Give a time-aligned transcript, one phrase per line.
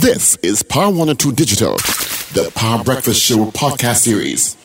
[0.00, 1.76] This is Power 102 Digital,
[2.32, 4.56] the Power Breakfast Show podcast series.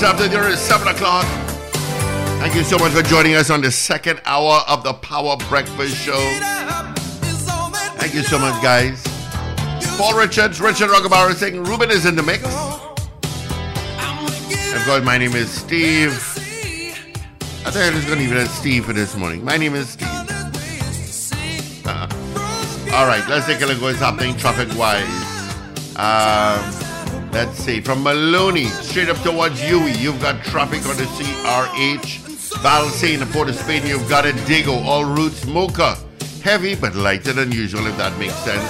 [0.00, 1.26] Minutes after there is seven o'clock.
[2.40, 5.94] Thank you so much for joining us on the second hour of the Power Breakfast
[5.94, 6.18] Show.
[7.98, 9.02] Thank you so much, guys.
[9.98, 12.44] Paul Richards, Richard Ragoobarsingh Ruben is in the mix.
[14.74, 16.12] Of course, my name is Steve.
[17.66, 19.44] I think I'm just going to leave it at Steve for this morning.
[19.44, 20.08] My name is Steve.
[21.86, 22.96] Uh-huh.
[22.96, 25.04] All right, let's take a look at what's happening traffic wise.
[25.96, 26.79] Um,
[27.32, 32.26] let's see, from Maloney straight up towards Huey, you've got traffic on the CRH.
[32.62, 35.96] Valsayn, Port of Spain, you've got a Digo, all routes Mocha.
[36.42, 38.64] Heavy but lighter than usual, if that makes sense.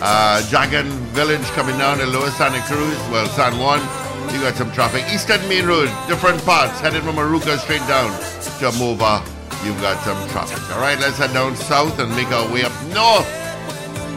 [0.00, 3.80] Uh, Jagan Village coming down the lower Santa Cruz, well, San Juan,
[4.32, 5.04] you got some traffic.
[5.12, 8.10] Eastern Main Road, different parts, headed from Arouca straight down
[8.60, 9.20] to Mova,
[9.64, 10.62] you've got some traffic.
[10.74, 13.28] All right, let's head down south and make our way up north.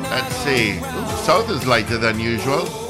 [0.10, 0.78] Let's see.
[0.78, 2.81] Ooh, south is lighter than usual.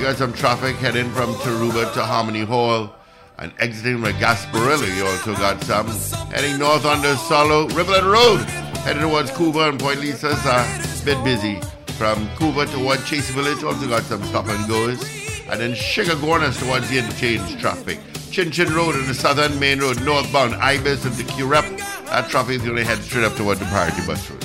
[0.00, 2.90] You got some traffic heading from Tarouba to Harmony Hall
[3.36, 4.96] and exiting from Gasparillo.
[4.96, 5.88] You also got some
[6.30, 8.40] heading north under Solo Riverland Road,
[8.78, 11.60] heading towards Couva and Point Lisas a bit busy.
[11.98, 15.02] From Couva toward Chase Village, also got some stop and goes.
[15.50, 18.00] And then Chaguanas towards the interchange traffic.
[18.30, 21.76] Chin Chin Road and the southern main road, northbound Ibis and the Curepe.
[22.06, 24.44] That traffic is going to head straight up toward the Priority Bus Road.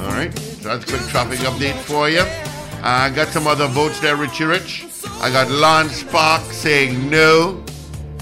[0.00, 2.24] All right, so that's a quick traffic update for you.
[2.82, 4.86] I got some other votes there, Richie Rich.
[5.20, 7.64] I got Lance Park saying no.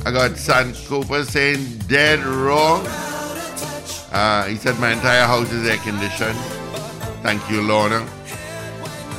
[0.06, 2.86] I got San Cooper saying dead wrong.
[4.12, 6.38] Uh, he said my entire house is air conditioned.
[7.22, 8.06] Thank you, Lorna.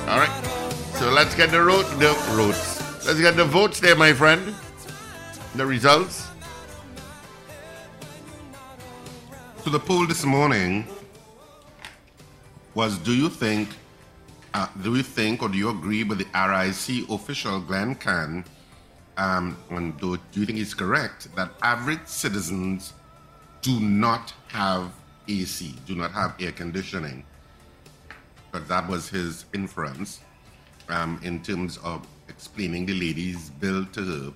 [0.08, 0.30] All right,
[1.00, 2.82] so let's get the road, the roads.
[3.06, 4.54] Let's get the votes there, my friend.
[5.56, 6.28] The results.
[9.64, 10.88] So the poll this morning
[12.76, 13.70] was: Do you think,
[14.56, 18.46] uh, do you think, or do you agree with the RIC official Glenn Kahn?
[19.18, 22.94] Um, and do, do you think it's correct that average citizens
[23.62, 24.94] do not have
[25.28, 27.26] AC, do not have air conditioning?
[28.54, 30.22] But that was his inference
[30.88, 34.34] um, in terms of explaining the lady's bill to her.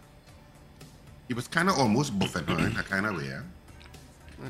[1.29, 3.37] He was kind of almost buffet her in a kind of way.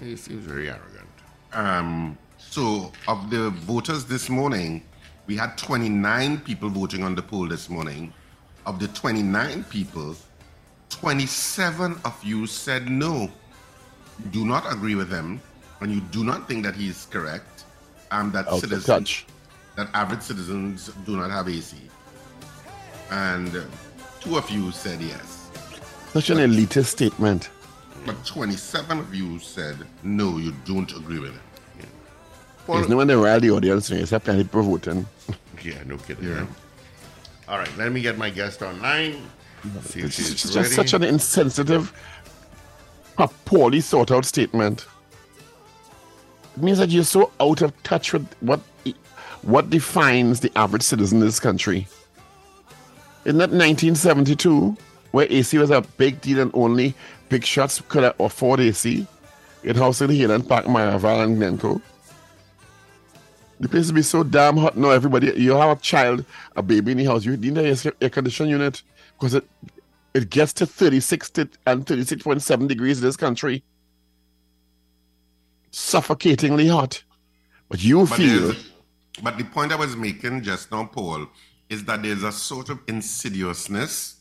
[0.02, 1.10] He seems very arrogant.
[1.54, 4.82] Um, so, of the voters this morning,
[5.30, 8.12] we had 29 people voting on the poll this morning.
[8.66, 10.16] Of the 29 people,
[10.90, 13.30] 27 of you said no.
[14.18, 15.40] You do not agree with him,
[15.82, 17.66] and you do not think that he is correct.
[18.10, 19.26] Um, that Out citizens,
[19.76, 21.78] that average citizens do not have AC.
[23.12, 23.66] And uh,
[24.22, 25.52] two of you said yes.
[26.12, 27.52] Such an elitist statement.
[28.04, 31.49] But 27 of you said no, you don't agree with him.
[32.70, 35.06] Paul- There's no one rile the audience except people voting.
[35.64, 36.24] Yeah, no kidding.
[36.30, 36.46] Yeah.
[37.50, 39.22] All right, let me get my guest online.
[39.82, 40.70] See if It's just ready.
[40.70, 41.92] such an insensitive,
[43.18, 44.86] a poorly thought out statement.
[46.56, 48.62] It means that you're so out of touch with what
[49.42, 51.88] what defines the average citizen in this country.
[53.26, 54.78] In that 1972,
[55.12, 56.94] where AC was a big deal and only
[57.28, 59.06] big shots could afford AC,
[59.64, 61.82] in House of the Hill and Park, Maraval and Glencoe.
[63.60, 64.92] The place will be so damn hot now.
[64.92, 66.26] Everybody, you have a child,
[66.56, 67.26] a baby in the house.
[67.26, 68.84] You need an air air conditioning unit
[69.14, 69.48] because it
[70.14, 73.64] it gets to 36 to, and 36.7 degrees in this country.
[75.72, 77.04] Suffocatingly hot.
[77.70, 78.54] But you But, feel
[79.22, 81.28] but the point I was making just now, Paul,
[81.70, 84.18] is that there's a sort of insidiousness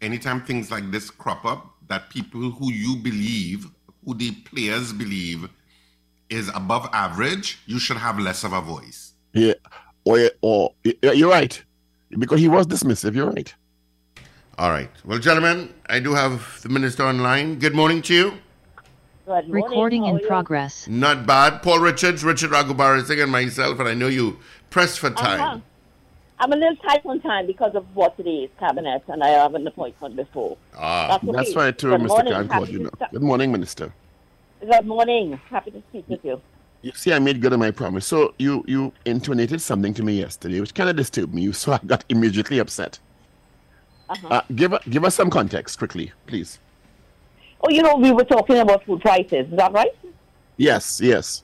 [0.00, 3.66] anytime things like this crop up that people who you believe,
[4.04, 5.48] who the players believe
[6.30, 9.12] is above average, you should have less of a voice.
[9.32, 9.54] yeah,
[10.04, 10.72] or or
[11.02, 11.62] you're right
[12.18, 13.14] because he was dismissive.
[13.14, 13.54] You're right.
[14.58, 14.90] All right.
[15.04, 17.58] Well, gentlemen, I do have the minister online.
[17.58, 18.30] Good morning to you.
[19.26, 19.50] Good morning.
[19.52, 20.86] Recording in progress.
[20.88, 21.62] Not bad.
[21.62, 24.38] Paul Richards, Richard Ragoobarsingh, and myself, and I know you
[24.70, 25.40] pressed for time.
[25.40, 25.58] Uh-huh.
[26.42, 29.54] I'm a little tight on time because of what it is, cabinet, and I have
[29.54, 30.56] an appointment before.
[30.76, 31.56] Ah, That's That's okay.
[31.58, 32.08] why too, Good Mr.
[32.08, 32.48] morning.
[32.48, 32.90] Khan you to now.
[32.96, 33.92] start- Good morning, Minister.
[34.60, 35.40] Good morning.
[35.48, 36.40] Happy to speak with you.
[36.82, 38.06] You see, I made good on my promise.
[38.06, 41.50] So you you intonated something to me yesterday, which kind of disturbed me.
[41.60, 42.98] So I got immediately upset.
[44.08, 44.28] Uh-huh.
[44.28, 46.58] Uh, give give us some context quickly, please.
[47.62, 49.46] Oh, you know, we were talking about food prices.
[49.50, 49.96] Is that right?
[50.56, 51.42] Yes, yes.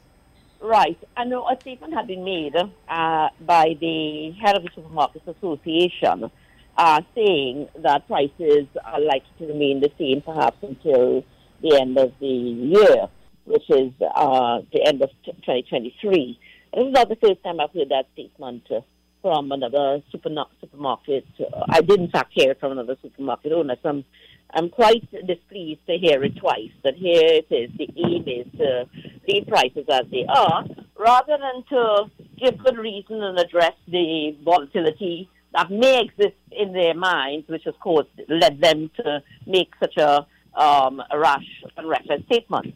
[0.61, 0.99] Right.
[1.17, 6.31] I know a statement had been made uh, by the head of the Supermarkets Association
[6.77, 11.25] uh, saying that prices are likely to remain the same perhaps until
[11.63, 13.09] the end of the year,
[13.45, 16.39] which is uh, the end of 2023.
[16.75, 18.81] This is not the first time I've heard that statement uh,
[19.23, 20.31] from another super-
[20.61, 21.27] supermarket.
[21.69, 23.77] I did, in fact, hear it from another supermarket owner.
[23.83, 24.05] So I'm,
[24.53, 28.85] I'm quite displeased to hear it twice, that here it is, the aim is to
[29.27, 30.65] leave prices as they are,
[30.99, 36.95] rather than to give good reason and address the volatility that may exist in their
[36.95, 40.27] minds, which of course led them to make such a,
[40.57, 42.75] um, a rash and reckless statement.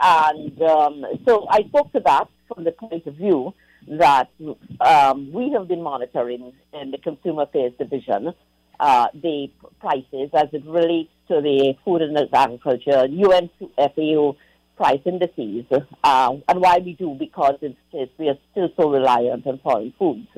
[0.00, 3.54] And um, so I spoke to that from the point of view
[3.88, 4.30] that
[4.80, 8.34] um, we have been monitoring in the Consumer Affairs Division
[8.80, 9.50] uh, the
[9.80, 14.36] prices as it relates to the food and agriculture, UN FAO
[14.76, 15.64] price indices.
[16.02, 19.92] Uh, and why we do, because it's, it's, we are still so reliant on foreign
[19.98, 20.28] foods.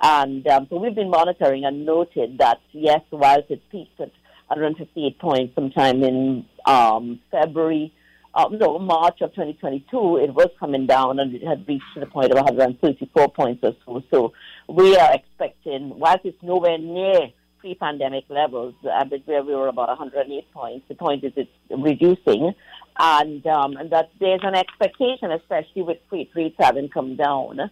[0.00, 4.12] And um, so we've been monitoring and noted that, yes, whilst it peaked at
[4.48, 7.92] 158 points sometime in um, February,
[8.34, 12.30] uh, no, March of 2022, it was coming down and it had reached the point
[12.30, 14.02] of 134 points or so.
[14.10, 14.32] So
[14.68, 20.86] we are expecting, whilst it's nowhere near pre-pandemic levels, where we were about 108 points,
[20.88, 22.54] the point is it's reducing.
[22.98, 27.70] And, um, and that there's an expectation, especially with freight rates having come down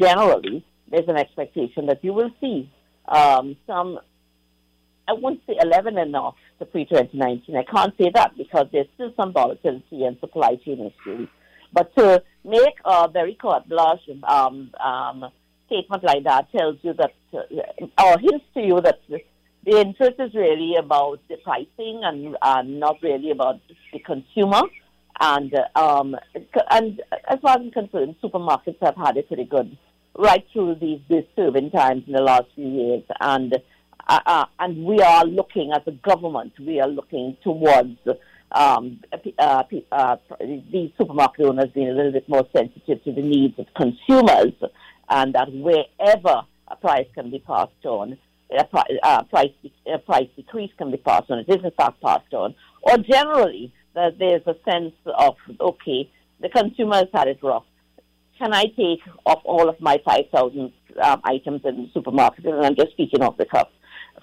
[0.00, 2.70] generally, there's an expectation that you will see
[3.08, 3.98] um, some,
[5.08, 7.56] I won't say 11 enough to pre 2019.
[7.56, 11.28] I can't say that because there's still some volatility and supply chain issues.
[11.72, 15.30] But to make a very carte blanche um, um,
[15.66, 20.34] statement like that tells you that, uh, or hints to you that the interest is
[20.34, 23.60] really about the pricing and uh, not really about
[23.92, 24.62] the consumer.
[25.18, 26.14] And um,
[26.70, 29.76] and as far as I'm concerned, supermarkets have had it pretty good
[30.18, 33.02] right through these disturbing times in the last few years.
[33.20, 33.54] And
[34.06, 37.98] uh, uh, and we are looking as a government, we are looking towards
[38.52, 39.00] um,
[39.38, 39.62] uh,
[39.92, 40.16] uh,
[40.72, 44.52] these supermarket owners being a little bit more sensitive to the needs of consumers,
[45.08, 48.16] and that wherever a price can be passed on,
[48.56, 51.40] a, price a price decrease can be passed on.
[51.40, 56.10] It is in fact passed on, or generally that there's a sense of okay,
[56.40, 57.64] the consumer has had it rough
[58.38, 60.72] can I take off all of my 5,000
[61.02, 62.44] um, items in the supermarket?
[62.44, 63.68] And I'm just speaking off the cuff.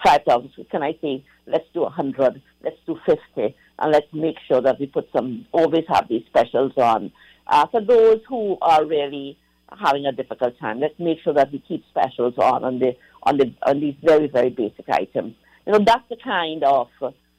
[0.04, 0.52] 5,000.
[0.70, 4.88] Can I say, let's do 100, let's do 50, and let's make sure that we
[4.88, 7.12] put some, always have these specials on.
[7.48, 9.38] Uh, for those who are really
[9.78, 13.38] having a difficult time, let's make sure that we keep specials on on, the, on,
[13.38, 15.36] the, on these very, very basic items.
[15.66, 16.88] You know, that's the kind of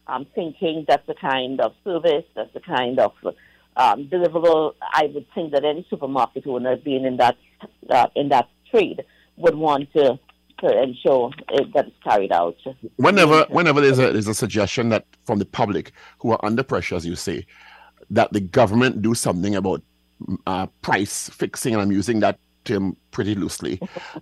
[0.06, 3.12] um, thinking, that's the kind of service, that's the kind of
[3.76, 7.36] um, deliverable, I would think that any supermarket owner being in that
[7.90, 9.04] uh, in that trade
[9.36, 10.18] would want to
[10.58, 12.56] to ensure it, that carried out.
[12.96, 16.96] Whenever whenever there's a there's a suggestion that from the public who are under pressure,
[16.96, 17.46] as you say,
[18.10, 19.82] that the government do something about
[20.46, 23.80] uh, price fixing, and I'm using that term pretty loosely.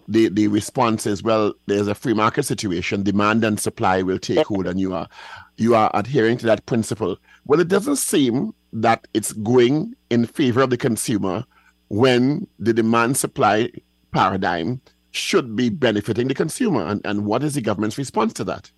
[0.08, 4.46] the the response is, well, there's a free market situation, demand and supply will take
[4.46, 5.08] hold, and you are
[5.56, 7.16] you are adhering to that principle.
[7.46, 11.44] Well, it doesn't seem that it's going in favor of the consumer
[11.88, 13.70] when the demand supply
[14.12, 14.80] paradigm
[15.12, 16.84] should be benefiting the consumer.
[16.86, 18.70] And, and what is the government's response to that?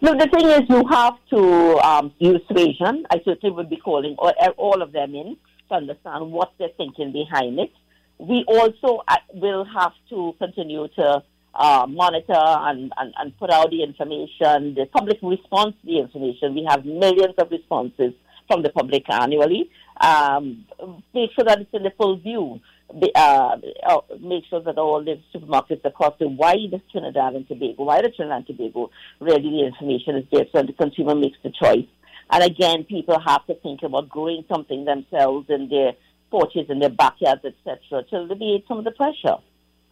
[0.00, 3.06] No, the thing is, you have to um, use vision.
[3.10, 5.36] I certainly would be calling all, all of them in
[5.68, 7.72] to understand what they're thinking behind it.
[8.18, 11.22] We also uh, will have to continue to
[11.54, 16.54] uh, monitor and, and, and put out the information, the public response to the information.
[16.54, 18.12] We have millions of responses
[18.46, 19.70] from the public annually.
[20.00, 20.66] Um,
[21.14, 22.60] make sure that it's in the full view.
[22.92, 27.84] The, uh, uh, make sure that all the supermarkets across the wide Trinidad and Tobago,
[27.84, 28.90] wider Trinidad and Tobago,
[29.20, 31.86] really the information is there so the consumer makes the choice.
[32.30, 35.92] And again, people have to think about growing something themselves in their
[36.30, 39.36] porches, in their backyards, etc., to alleviate some of the pressure.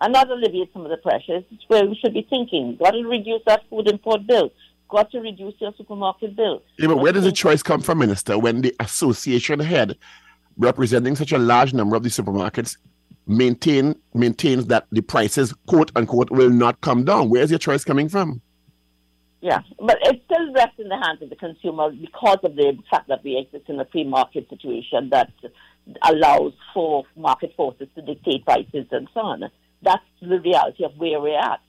[0.00, 1.44] And not alleviate some of the pressure.
[1.50, 2.76] It's where we should be thinking.
[2.76, 4.50] Got to reduce that food import bill
[4.94, 6.62] got to reduce your supermarket bill.
[6.78, 9.96] Yeah, but where does the choice come from, Minister, when the association head
[10.56, 12.76] representing such a large number of the supermarkets
[13.26, 17.30] maintain maintains that the prices, quote unquote, will not come down?
[17.30, 18.42] Where's your choice coming from?
[19.40, 23.08] Yeah, but it still rests in the hands of the consumer because of the fact
[23.08, 25.32] that we exist in a free market situation that
[26.02, 29.50] allows for market forces to dictate prices and so on.
[29.82, 31.60] That's the reality of where we're at.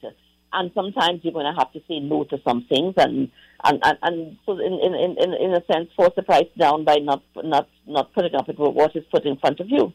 [0.53, 3.29] And sometimes you're going to have to say no to some things, and
[3.63, 6.95] and, and, and so in, in, in, in a sense, force the price down by
[6.95, 9.93] not not not putting up with what is put in front of you.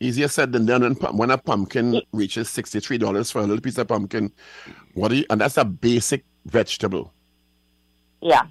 [0.00, 0.94] Easier said than done.
[0.94, 4.32] When a pumpkin reaches sixty-three dollars for a little piece of pumpkin,
[4.94, 5.24] what do you?
[5.30, 7.12] And that's a basic vegetable.
[8.20, 8.42] Yeah,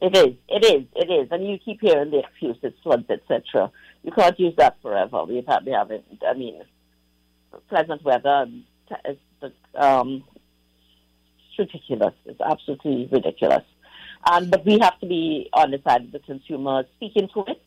[0.00, 0.34] it is.
[0.48, 0.84] It is.
[0.94, 1.28] It is.
[1.30, 3.70] And you keep hearing the excuses, floods, etc.
[4.04, 5.24] You can't use that forever.
[5.24, 6.04] We've had, we haven't.
[6.26, 6.62] I mean,
[7.68, 8.46] pleasant weather.
[8.46, 8.64] Um,
[9.04, 9.20] it's
[11.58, 12.14] ridiculous.
[12.26, 13.64] It's absolutely ridiculous.
[14.26, 17.62] And but we have to be on the side of the consumer, speaking to it,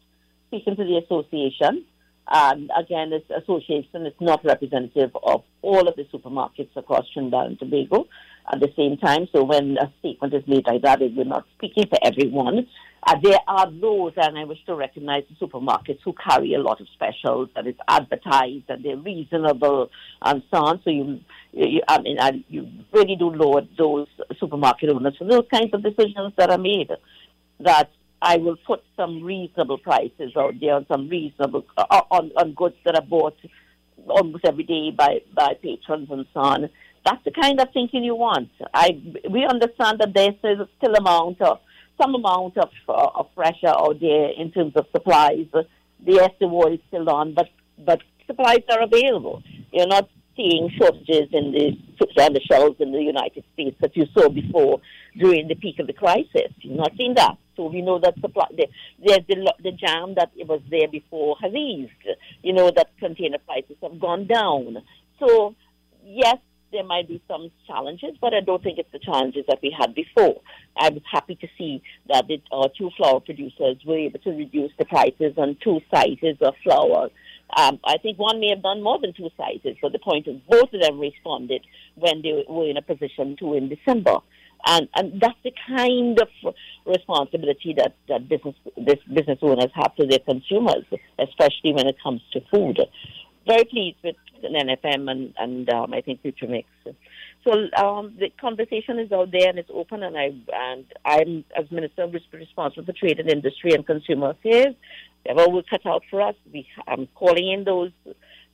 [0.48, 1.86] speaking to the association.
[2.27, 7.60] And again, this association is not representative of all of the supermarkets across Trinidad and
[7.60, 8.08] Tobago
[8.52, 9.28] at the same time.
[9.32, 12.68] So when a statement is made like that, we're not speaking for everyone.
[13.08, 16.82] Uh, there are those, and I wish to recognize the supermarkets who carry a lot
[16.82, 19.92] of specials and it's advertised and they're reasonable
[20.24, 20.82] and so on.
[20.84, 21.20] So you,
[21.52, 24.08] you I mean, I, you really do laud those
[24.40, 26.90] supermarket owners for those kinds of decisions that are made.
[27.60, 32.54] That I will put some reasonable prices out there on some reasonable uh, on on
[32.54, 33.38] goods that are bought
[34.08, 36.70] almost every day by by patrons and so on
[37.06, 38.50] that's the kind of thinking you want.
[38.74, 40.36] I we understand that there's
[40.78, 41.60] still amount of
[42.02, 45.46] some amount of uh, of pressure out there in terms of supplies.
[45.54, 45.66] The
[46.40, 49.44] the war is still on, but but supplies are available.
[49.72, 51.78] You're not seeing shortages in the
[52.22, 54.82] on the shelves in the United States that you saw before
[55.18, 56.52] during the peak of the crisis.
[56.62, 57.38] You're not seeing that.
[57.56, 58.68] So we know that supply the
[59.02, 61.92] the, the, the jam that it was there before has eased.
[62.42, 64.82] You know that container prices have gone down.
[65.20, 65.56] So
[66.04, 66.38] yes,
[66.75, 69.96] there might be some challenges, but I don't think it's the challenges that we had
[69.96, 70.41] before.
[70.77, 74.72] I was happy to see that the uh, two flour producers were able to reduce
[74.77, 77.10] the prices on two sizes of flour.
[77.55, 80.36] Um, I think one may have done more than two sizes, but the point is
[80.50, 81.62] both of them responded
[81.96, 84.17] when they were in a position to in December.
[84.67, 86.53] And, and that's the kind of
[86.86, 90.86] responsibility that, that business, this business owners have to their consumers,
[91.20, 92.79] especially when it comes to food.
[93.46, 96.68] Very pleased with NFM and, and um, I think Future Mix.
[97.44, 101.70] So um, the conversation is out there and it's open, and I and I'm as
[101.70, 104.74] minister responsible for trade and industry and consumer affairs.
[105.24, 106.36] They have all cut out for us.
[106.52, 107.92] We I'm calling in those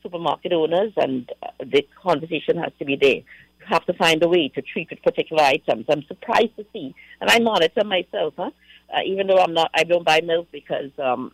[0.03, 3.15] supermarket owners, and uh, the conversation has to be there.
[3.15, 5.85] You have to find a way to treat with particular items.
[5.89, 8.51] I'm surprised to see, and I monitor myself, huh?
[8.93, 11.31] Uh, even though I'm not, I don't buy milk because um,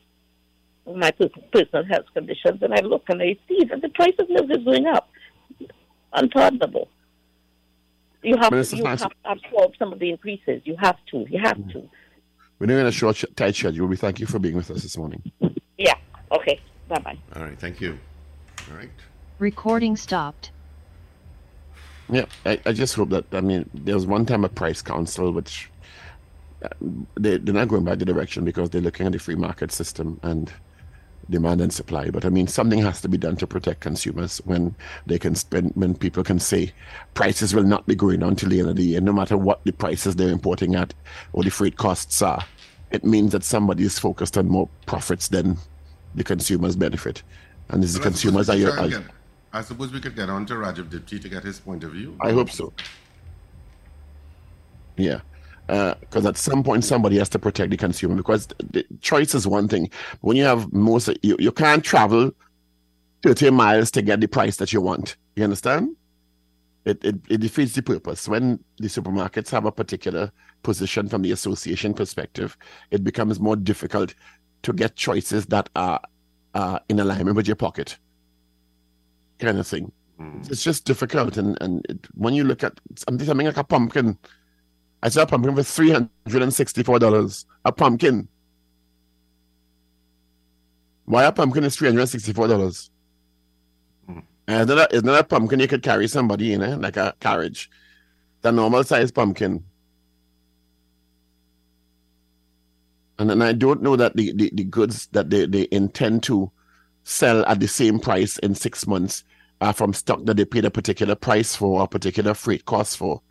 [0.95, 1.11] my
[1.51, 4.63] personal health conditions, and I look and I see that the price of milk is
[4.63, 5.09] going up.
[6.13, 6.87] Unpardonable.
[8.23, 10.61] You have, to, you have to absorb some of the increases.
[10.65, 11.25] You have to.
[11.29, 11.71] You have mm.
[11.73, 11.89] to.
[12.59, 13.87] We're doing a short, tight schedule.
[13.87, 15.21] We thank you for being with us this morning.
[15.77, 15.93] Yeah.
[16.31, 16.59] Okay.
[16.87, 17.17] Bye bye.
[17.35, 17.59] All right.
[17.59, 17.99] Thank you.
[18.69, 18.89] All right.
[19.39, 20.51] Recording stopped.
[22.09, 25.31] Yeah, I, I just hope that, I mean, there was one time a price council
[25.31, 25.69] which
[26.63, 26.69] uh,
[27.15, 30.19] they, they're not going back the direction because they're looking at the free market system
[30.23, 30.51] and
[31.29, 32.09] demand and supply.
[32.09, 35.71] But I mean, something has to be done to protect consumers when they can spend,
[35.75, 36.71] when people can say
[37.13, 39.63] prices will not be going down till the end of the year, no matter what
[39.63, 40.93] the prices they're importing at
[41.33, 42.43] or the freight costs are.
[42.91, 45.57] It means that somebody is focused on more profits than
[46.15, 47.21] the consumers benefit.
[47.69, 48.87] And this is consumers are your.
[48.87, 49.03] Get,
[49.51, 52.15] I suppose we could get on to Rajiv Diptee to get his point of view.
[52.21, 52.71] I hope so.
[54.95, 55.19] Yeah
[55.67, 59.45] because uh, at some point somebody has to protect the consumer because the choice is
[59.45, 59.89] one thing.
[60.21, 62.31] When you have most you, you can't travel
[63.23, 65.17] 30 miles to get the price that you want.
[65.35, 65.95] You understand?
[66.85, 68.29] It, it, it defeats the purpose.
[68.29, 70.31] When the supermarkets have a particular
[70.63, 72.57] position from the association perspective
[72.91, 74.13] it becomes more difficult
[74.63, 76.01] to get choices that are
[76.53, 77.97] uh, in alignment with your pocket
[79.39, 79.91] kind of thing.
[80.19, 80.49] Mm.
[80.49, 84.17] it's just difficult and, and it, when you look at something, something like a pumpkin
[85.03, 87.45] I saw a pumpkin for three hundred and sixty-four dollars.
[87.65, 88.27] A pumpkin.
[91.05, 92.89] Why a pumpkin is three hundred and sixty-four dollars?
[94.09, 94.23] Mm.
[94.47, 96.75] And it's not, not a pumpkin you could carry somebody in, eh?
[96.75, 97.69] like a carriage.
[98.41, 99.63] The normal size pumpkin.
[103.19, 106.51] And then I don't know that the, the, the goods that they, they intend to
[107.03, 109.23] sell at the same price in six months
[109.59, 113.21] are from stock that they paid a particular price for, a particular freight cost for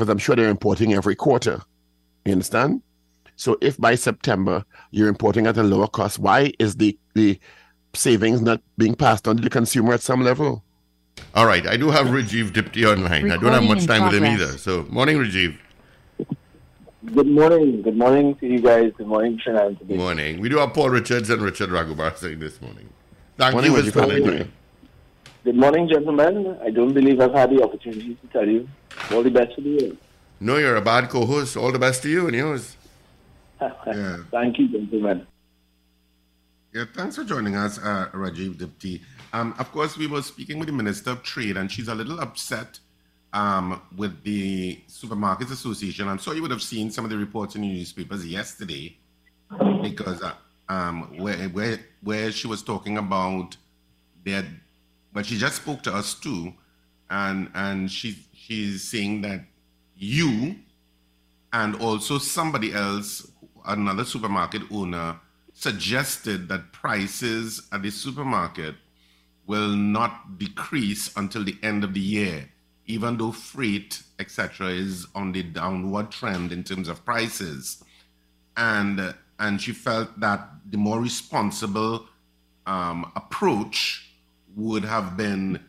[0.00, 1.60] because I'm sure they're importing every quarter.
[2.24, 2.82] You understand?
[3.36, 7.38] So if by September you're importing at a lower cost, why is the, the
[7.94, 10.64] savings not being passed on to the consumer at some level?
[11.34, 11.66] All right.
[11.66, 13.24] I do have Rajiv Diptee online.
[13.24, 14.58] Recording I don't have much time with him either.
[14.58, 15.58] So, morning, Rajiv.
[17.14, 17.82] Good morning.
[17.82, 18.92] Good morning to you guys.
[18.96, 19.78] Good morning, Trinidad.
[19.86, 20.40] Good morning.
[20.40, 22.88] We do have Paul Richards and Richard Ragoobarsingh this morning.
[23.36, 24.50] Thank Morning, you what
[25.42, 26.58] Good morning, gentlemen.
[26.62, 28.68] I don't believe I've had the opportunity to tell you
[29.10, 29.96] all the best to you.
[30.38, 31.56] No, you're a bad co-host.
[31.56, 32.76] All the best to you and yours.
[33.86, 34.18] Yeah.
[34.30, 35.26] Thank you, gentlemen.
[36.72, 39.02] Yeah, thanks for joining us, uh, Rajiv Diptee.
[39.34, 42.20] Um, of course, we were speaking with the Minister of Trade, and she's a little
[42.20, 42.78] upset
[43.34, 46.08] um, with the Supermarkets Association.
[46.08, 48.96] I'm sure you would have seen some of the reports in the newspapers yesterday,
[49.82, 50.32] because uh,
[50.70, 53.56] um, where, where where she was talking about
[54.24, 54.44] their,
[55.12, 56.54] but she just spoke to us too,
[57.08, 59.44] and and she she's saying that
[59.96, 60.56] you
[61.52, 63.30] and also somebody else,
[63.66, 65.18] another supermarket owner,
[65.52, 68.76] suggested that prices at the supermarket
[69.46, 72.48] will not decrease until the end of the year,
[72.86, 77.82] even though freight, etc., is on the downward trend in terms of prices.
[78.56, 82.06] And and she felt that the more responsible
[82.66, 84.09] um, approach
[84.56, 85.60] would have been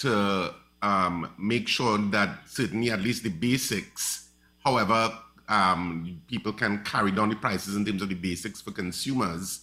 [0.00, 4.28] to um, make sure that certainly at least the basics,
[4.64, 5.12] however,
[5.48, 9.60] um, people can carry down the prices in terms of the basics for consumers,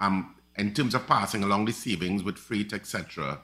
[0.00, 3.38] um, in terms of passing along the savings with freight, etc.,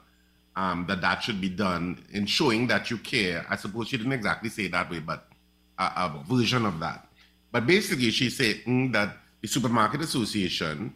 [0.56, 3.44] um, that that should be done in showing that you care.
[3.48, 5.28] I suppose she didn't exactly say that way, but
[5.78, 7.08] a, a version of that.
[7.50, 10.92] But basically, she's saying that the Supermarket Association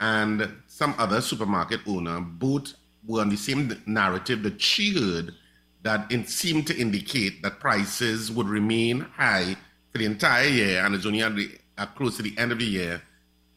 [0.00, 2.74] and some other supermarket owner both
[3.06, 5.34] were on the same narrative that she heard
[5.82, 9.56] that it seemed to indicate that prices would remain high
[9.92, 12.58] for the entire year and it's only at the, uh, close to the end of
[12.58, 13.02] the year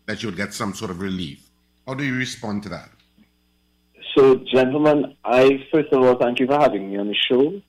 [0.05, 1.49] that you would get some sort of relief.
[1.87, 2.89] How do you respond to that?
[4.15, 7.61] So, gentlemen, I first of all thank you for having me on the show.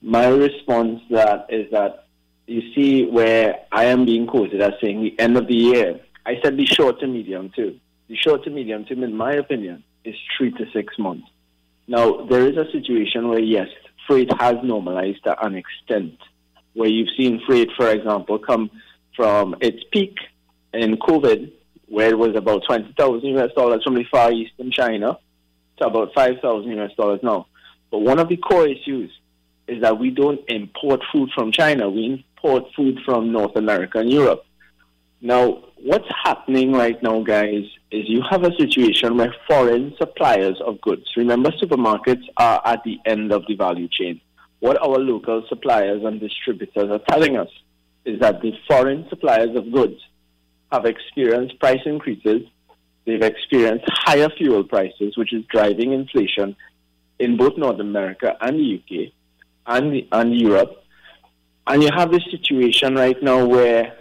[0.00, 2.06] My response to that is that
[2.46, 6.00] you see where I am being quoted as saying the end of the year.
[6.24, 7.78] I said the short to medium too.
[8.08, 11.28] The short to medium term, in my opinion, is three to six months.
[11.86, 13.68] Now, there is a situation where, yes,
[14.06, 16.18] freight has normalized to an extent,
[16.74, 18.70] where you've seen freight, for example, come
[19.16, 20.16] from its peak
[20.72, 21.52] in COVID,
[21.86, 25.18] where it was about 20,000 US dollars from the Far East in China,
[25.78, 27.46] to about 5,000 US dollars now.
[27.90, 29.10] But one of the core issues
[29.66, 34.10] is that we don't import food from China, we import food from North America and
[34.10, 34.44] Europe.
[35.20, 40.80] Now, what's happening right now, guys, is you have a situation where foreign suppliers of
[40.80, 44.20] goods, remember, supermarkets are at the end of the value chain.
[44.60, 47.48] What our local suppliers and distributors are telling us
[48.04, 50.00] is that the foreign suppliers of goods
[50.70, 52.42] have experienced price increases,
[53.06, 56.56] they've experienced higher fuel prices, which is driving inflation
[57.18, 59.12] in both North America and the UK
[59.66, 60.82] and, and Europe.
[61.66, 63.96] And you have this situation right now where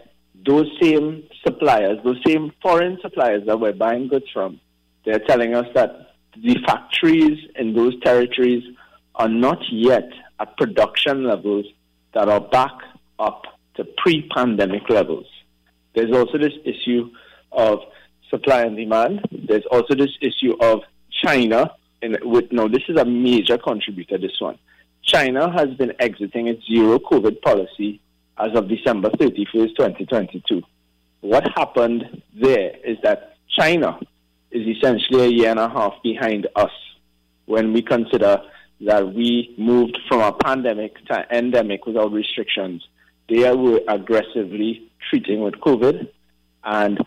[0.45, 4.60] those same suppliers, those same foreign suppliers that we're buying goods from,
[5.06, 8.63] they're telling us that the factories in those territories
[9.15, 11.65] are not yet at production levels
[12.13, 12.73] that are back
[13.19, 13.43] up
[13.76, 15.26] to pre pandemic levels.
[15.95, 17.10] There's also this issue
[17.52, 17.80] of
[18.30, 19.21] supply and demand.
[19.32, 21.71] There's also this issue of China.
[22.02, 24.17] And with no, this is a major contributor.
[24.17, 24.60] This one,
[25.02, 28.00] China has been exiting its zero COVID policy
[28.39, 30.62] as of December 31st, 2022.
[31.21, 34.00] What happened there is that China
[34.52, 36.71] is essentially a year and a half behind us
[37.45, 38.41] when we consider
[38.82, 42.88] that we moved from a pandemic to endemic without restrictions.
[43.30, 46.10] They were aggressively treating with COVID,
[46.63, 47.00] and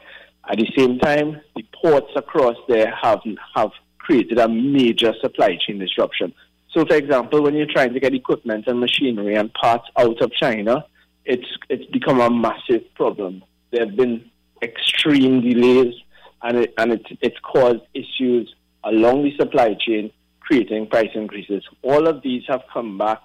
[0.50, 3.20] at the same time, the ports across there have
[3.54, 6.34] have created a major supply chain disruption.
[6.72, 10.32] So, for example, when you're trying to get equipment and machinery and parts out of
[10.32, 10.84] China,
[11.24, 13.42] it's it's become a massive problem.
[13.70, 14.30] There have been
[14.62, 15.94] extreme delays,
[16.42, 18.54] and it, and it, it's caused issues
[18.84, 21.62] along the supply chain, creating price increases.
[21.82, 23.20] All of these have come back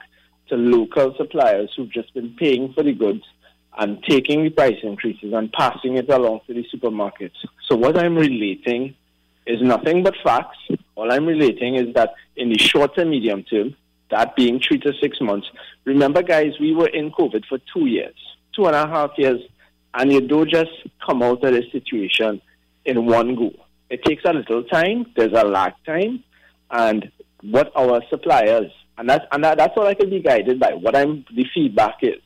[0.49, 3.23] to local suppliers who've just been paying for the goods
[3.77, 7.36] and taking the price increases and passing it along to the supermarkets.
[7.67, 8.95] So what I'm relating
[9.45, 10.58] is nothing but facts.
[10.95, 13.75] All I'm relating is that in the short and medium term,
[14.12, 15.48] that being three to six months.
[15.86, 18.15] Remember, guys, we were in COVID for two years,
[18.56, 19.41] two and a half years,
[19.94, 20.72] and you don't just
[21.06, 22.41] come out of this situation
[22.86, 23.52] in one go.
[23.89, 25.06] It takes a little time.
[25.15, 26.24] There's a lag time,
[26.72, 30.74] and what our suppliers and that's and that, that's all I can be guided by.
[30.74, 32.22] What I'm the feedback is.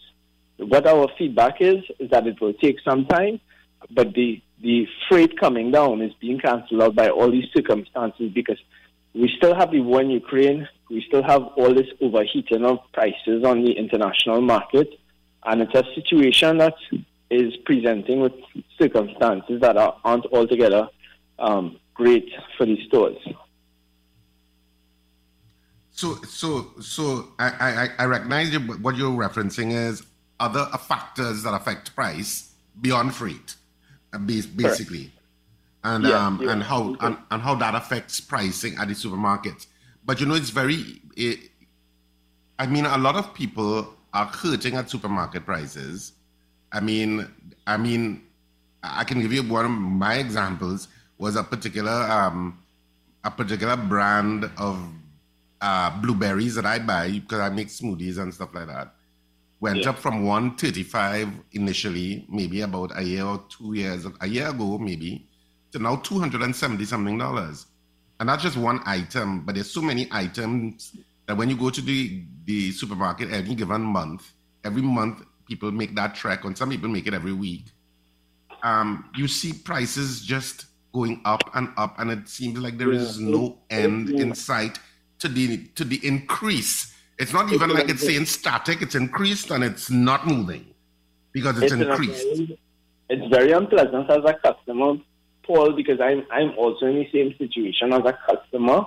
[0.58, 3.39] What our feedback is is that it will take some time,
[3.92, 8.60] but the the freight coming down is being cancelled out by all these circumstances because
[9.13, 10.68] we still have the war in Ukraine.
[10.89, 14.89] We still have all this overheating of prices on the international market.
[15.45, 16.75] And it's a situation that
[17.30, 18.34] is presenting with
[18.78, 20.89] circumstances that are, aren't altogether
[21.38, 23.17] um, great for these stores.
[25.91, 30.02] So, so, so I, I, I recognize you, what you're referencing is
[30.39, 33.56] other factors that affect price beyond freight,
[34.13, 35.12] uh, basically,
[35.84, 36.52] and Yeah, um, yeah.
[36.52, 39.65] and how and, and how that affects pricing at the supermarket.
[40.10, 41.04] But you know, it's very.
[41.15, 41.52] It,
[42.58, 46.13] I mean, a lot of people are hurting at supermarket prices.
[46.72, 47.28] I mean,
[47.67, 48.24] I mean,
[48.82, 50.88] I can give you one of my examples
[51.19, 52.58] was a particular um,
[53.24, 54.82] a particular brand of
[55.62, 58.95] uh, blueberries that I buy because I make smoothies and stuff like that.
[59.60, 59.91] Went Yeah.
[59.91, 65.28] up from 135 initially, maybe about a year or two years, a year ago maybe,
[65.72, 67.67] to now 270 something dollars.
[68.19, 71.82] And not just one item, but there's so many items that when you go to
[71.82, 74.34] the, the supermarket every given month,
[74.65, 77.65] every month people make that trek, and some people make it every week.
[78.62, 83.19] Um, you see prices just going up and up, and it seems like there is
[83.19, 83.29] Yeah.
[83.29, 84.21] no end Yeah.
[84.23, 84.79] in sight
[85.19, 86.93] to the to the increase.
[87.17, 90.65] It's not even like it's saying static; it's increased and it's not moving
[91.32, 92.25] because it's, an increased.
[93.10, 94.97] It's very unpleasant as a customer,
[95.49, 98.85] Paul, because I'm I'm also in the same situation as a customer,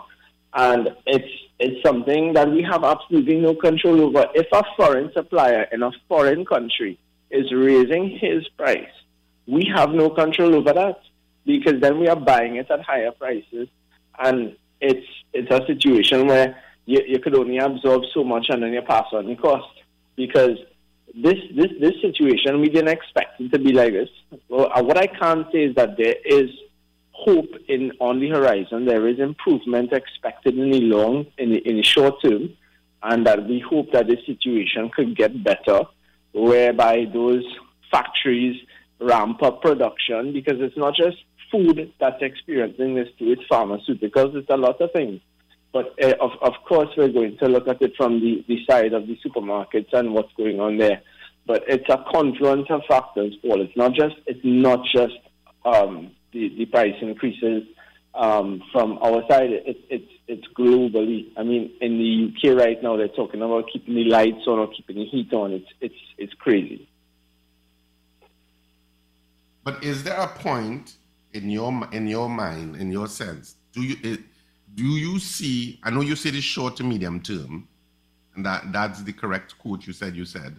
[0.55, 4.27] and it's it's something that we have absolutely no control over.
[4.33, 7.01] If a foreign supplier in a foreign country
[7.33, 8.95] is raising his price,
[9.49, 11.01] we have no control over that
[11.45, 13.67] because then we are buying it at higher prices,
[14.21, 18.73] and it's it's a situation where you, you could only absorb so much and then
[18.73, 19.83] you pass on the cost
[20.15, 20.59] because
[21.15, 24.09] this this this situation we didn't expect it to be like this.
[24.49, 26.51] Well, uh, what I can say is that there is
[27.13, 28.87] hope in on the horizon.
[28.87, 32.57] There is improvement expected in the long in the, in the short term,
[33.03, 35.83] and that we hope that the situation could get better,
[36.33, 37.45] whereby those
[37.91, 38.57] factories
[39.01, 41.17] ramp up production because it's not just
[41.51, 43.33] food that's experiencing this too.
[43.33, 44.35] It's pharmaceuticals.
[44.35, 45.21] It's a lot of things.
[45.73, 48.93] But uh, of, of course, we're going to look at it from the, the side
[48.93, 51.01] of the supermarkets and what's going on there.
[51.47, 53.63] But it's a confluence of factors, Paul.
[53.63, 55.19] It's not just it's not just
[55.65, 57.65] um, the, the price increases
[58.15, 59.51] um, from our side.
[59.51, 61.33] It, it's it's globally.
[61.37, 64.69] I mean, in the UK right now, they're talking about keeping the lights on or
[64.69, 65.53] keeping the heat on.
[65.53, 66.89] It's it's it's crazy.
[69.65, 70.97] But is there a point
[71.33, 74.19] in your in your mind, in your sense, do you
[74.75, 75.79] do you see?
[75.83, 77.69] I know you said it's short to medium term,
[78.35, 80.17] and that that's the correct quote you said.
[80.17, 80.57] You said,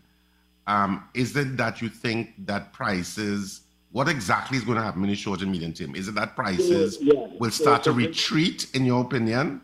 [0.67, 3.61] um, is it that you think that prices?
[3.91, 5.95] What exactly is going to happen in the short and medium term?
[5.95, 9.61] Is it that prices Yeah, will so- start to retreat, in your opinion?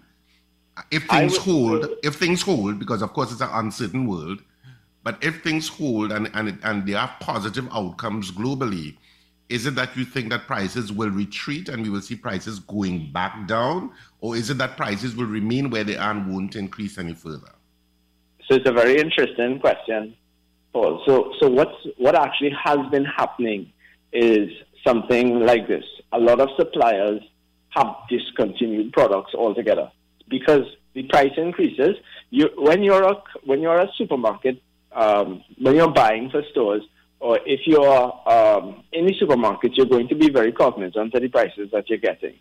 [0.92, 4.42] If things would- hold, if things hold, because of course it's an uncertain world,
[5.04, 8.98] but if things hold and and, and there are positive outcomes globally,
[9.50, 13.12] is it that you think that prices will retreat and we will see prices going
[13.12, 16.98] back down, or is it that prices will remain where they are and won't increase
[16.98, 17.52] any further?
[18.48, 20.16] So it's a very interesting question,
[20.72, 21.04] Paul.
[21.06, 23.72] So so what's what actually has been happening
[24.14, 24.50] is
[24.86, 25.84] something like this.
[26.14, 27.22] A lot of suppliers
[27.70, 29.92] have discontinued products altogether
[30.30, 31.96] because the price increases.
[32.30, 36.84] You when you're a when you're a supermarket, um, when you're buying for stores,
[37.20, 41.28] or if you're um, in the supermarket, you're going to be very cognizant of the
[41.28, 42.36] prices that you're getting.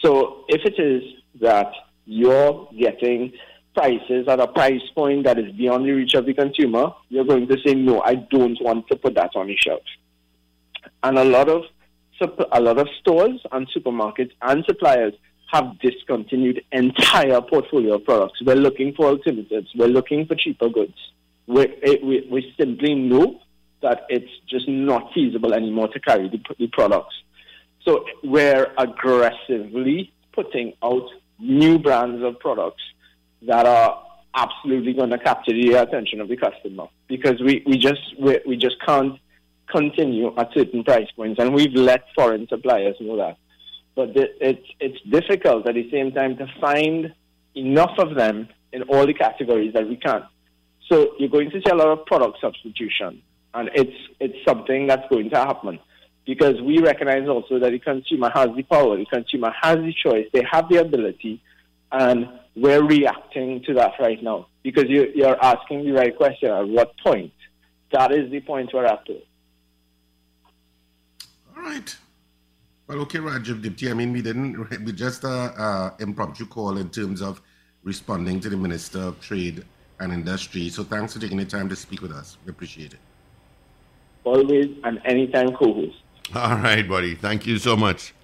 [0.00, 1.02] So if it is
[1.40, 1.72] that
[2.04, 3.32] you're getting
[3.74, 7.48] prices at a price point that is beyond the reach of the consumer, you're going
[7.48, 9.82] to say, no, I don't want to put that on the shelf.
[11.02, 11.62] And a lot of
[12.52, 15.12] a lot of stores and supermarkets and suppliers
[15.50, 18.40] have discontinued entire portfolio of products.
[18.44, 19.68] We're looking for alternatives.
[19.74, 20.94] We're looking for cheaper goods.
[21.48, 21.66] We,
[22.02, 23.40] we, we simply know
[23.82, 27.14] that it's just not feasible anymore to carry the, the products.
[27.84, 32.82] So we're aggressively putting out new brands of products
[33.42, 34.02] that are
[34.34, 38.56] absolutely going to capture the attention of the customer because we, we just we, we
[38.56, 39.18] just can't
[39.68, 43.36] continue at certain price points and we've let foreign suppliers know that.
[43.94, 47.12] But the, it's it's difficult at the same time to find
[47.54, 50.22] enough of them in all the categories that we can.
[50.90, 53.22] So you're going to see a lot of product substitution,
[53.54, 55.78] and it's it's something that's going to happen
[56.24, 60.26] because we recognize also that the consumer has the power, the consumer has the choice,
[60.32, 61.42] they have the ability,
[61.90, 66.68] and we're reacting to that right now because you, you're asking the right question at
[66.68, 67.32] what point.
[67.92, 69.06] That is the point we're at.
[71.56, 71.96] All right.
[72.86, 73.90] Well, okay, Rajiv Diptee.
[73.90, 77.40] I mean, we didn't, we just uh, uh, impromptu call in terms of
[77.82, 79.64] responding to the Minister of Trade
[80.00, 80.68] and Industry.
[80.68, 82.38] So thanks for taking the time to speak with us.
[82.44, 83.00] We appreciate it.
[84.24, 85.96] Always and anytime co-host.
[86.34, 87.14] All right, buddy.
[87.14, 88.14] Thank you so much.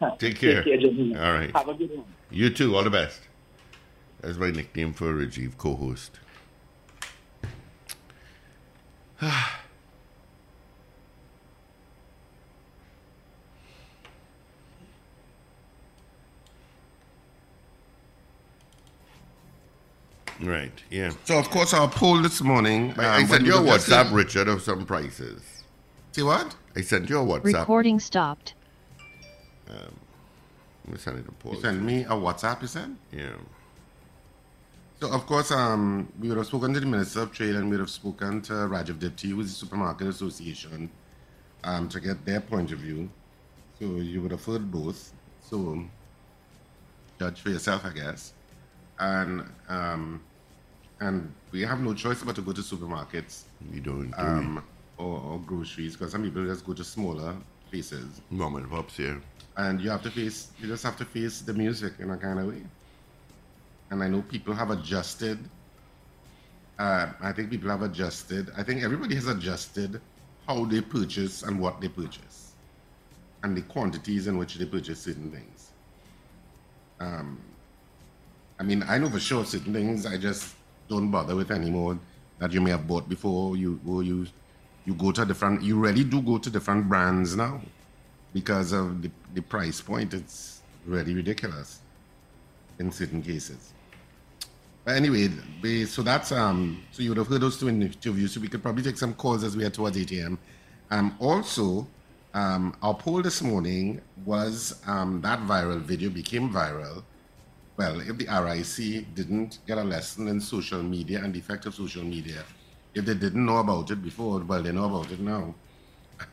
[0.18, 0.62] Take care.
[0.62, 1.16] Take care, gentlemen.
[1.16, 1.54] All right.
[1.54, 2.06] Have a good one.
[2.30, 2.74] You too.
[2.76, 3.20] All the best.
[4.20, 6.18] That's my nickname for Rajiv, co-host.
[20.42, 20.72] right.
[20.90, 21.12] Yeah.
[21.24, 22.94] So, of course, our poll this morning.
[22.98, 25.42] I, I um, sent when you a WhatsApp, said- Richard, of some prices.
[26.12, 26.54] See what?
[26.76, 27.60] I sent you a WhatsApp.
[27.60, 28.54] Recording stopped.
[29.68, 31.54] Let me send it a poll.
[31.54, 32.96] You sent me a WhatsApp, you said?
[33.12, 33.30] Yeah.
[35.00, 37.72] So, of course, um, we would have spoken to the Minister of Trade and we
[37.72, 40.90] would have spoken to Rajiv Diptee, who is the Supermarket Association,
[41.64, 43.08] um, to get their point of view.
[43.78, 45.12] So, you would have heard both.
[45.40, 45.84] So,
[47.18, 48.32] judge for yourself, I guess.
[48.98, 50.20] And um,
[51.04, 51.16] and
[51.52, 53.34] we have no choice but to go to supermarkets
[53.74, 54.62] You don't do um,
[54.98, 57.34] or, or groceries because some people just go to smaller
[57.70, 58.20] places.
[58.30, 59.16] Mom and pops here.
[59.56, 62.38] and you have to face you just have to face the music in a kind
[62.42, 62.62] of way
[63.90, 65.38] and i know people have adjusted
[66.84, 70.00] uh, i think people have adjusted i think everybody has adjusted
[70.48, 72.38] how they purchase and what they purchase
[73.42, 75.60] and the quantities in which they purchase certain things
[77.00, 77.38] um,
[78.60, 80.54] i mean i know for sure certain things i just
[80.88, 81.98] don't bother with anymore
[82.38, 84.26] that you may have bought before you go you
[84.84, 87.60] you go to different you really do go to different brands now
[88.32, 90.14] because of the, the price point.
[90.14, 91.80] It's really ridiculous
[92.78, 93.72] in certain cases.
[94.84, 95.28] But anyway,
[95.62, 96.82] we, so that's um.
[96.90, 98.34] So you would have heard those two interviews.
[98.34, 100.38] So we could probably take some calls as we head towards 8 a.m.
[100.90, 101.86] Um, also,
[102.34, 107.04] um, our poll this morning was um, that viral video became viral.
[107.76, 111.74] Well, if the RIC didn't get a lesson in social media and the effect of
[111.74, 112.44] social media,
[112.94, 115.54] if they didn't know about it before, well, they know about it now.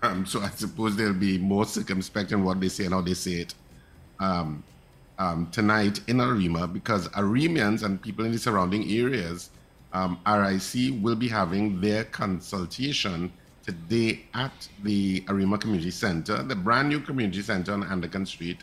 [0.03, 3.15] Um, so I suppose they'll be more circumspect in what they say and how they
[3.15, 3.55] say it
[4.19, 4.63] um,
[5.17, 9.49] um, tonight in Arima because Arimians and people in the surrounding areas,
[9.93, 13.31] um, RIC will be having their consultation
[13.63, 18.57] today at the Arima Community Center, the brand new community center on Anderson Street.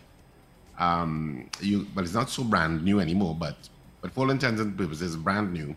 [0.79, 3.57] Um, you, but it's not so brand new anymore, but
[4.03, 5.75] but for all intents and purposes, brand new.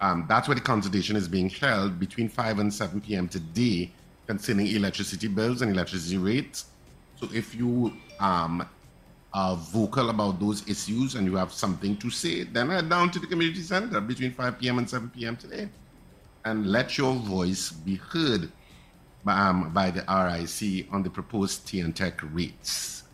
[0.00, 3.28] Um, that's where the consultation is being held between 5 and 7 p.m.
[3.28, 3.92] today
[4.26, 6.66] concerning electricity bills and electricity rates.
[7.20, 8.66] So if you um,
[9.32, 13.20] are vocal about those issues and you have something to say, then head down to
[13.20, 14.78] the community center between 5 p.m.
[14.78, 15.36] and 7 p.m.
[15.36, 15.68] today
[16.44, 18.50] and let your voice be heard
[19.24, 23.04] by, um, by the RIC on the proposed T&TEC rates.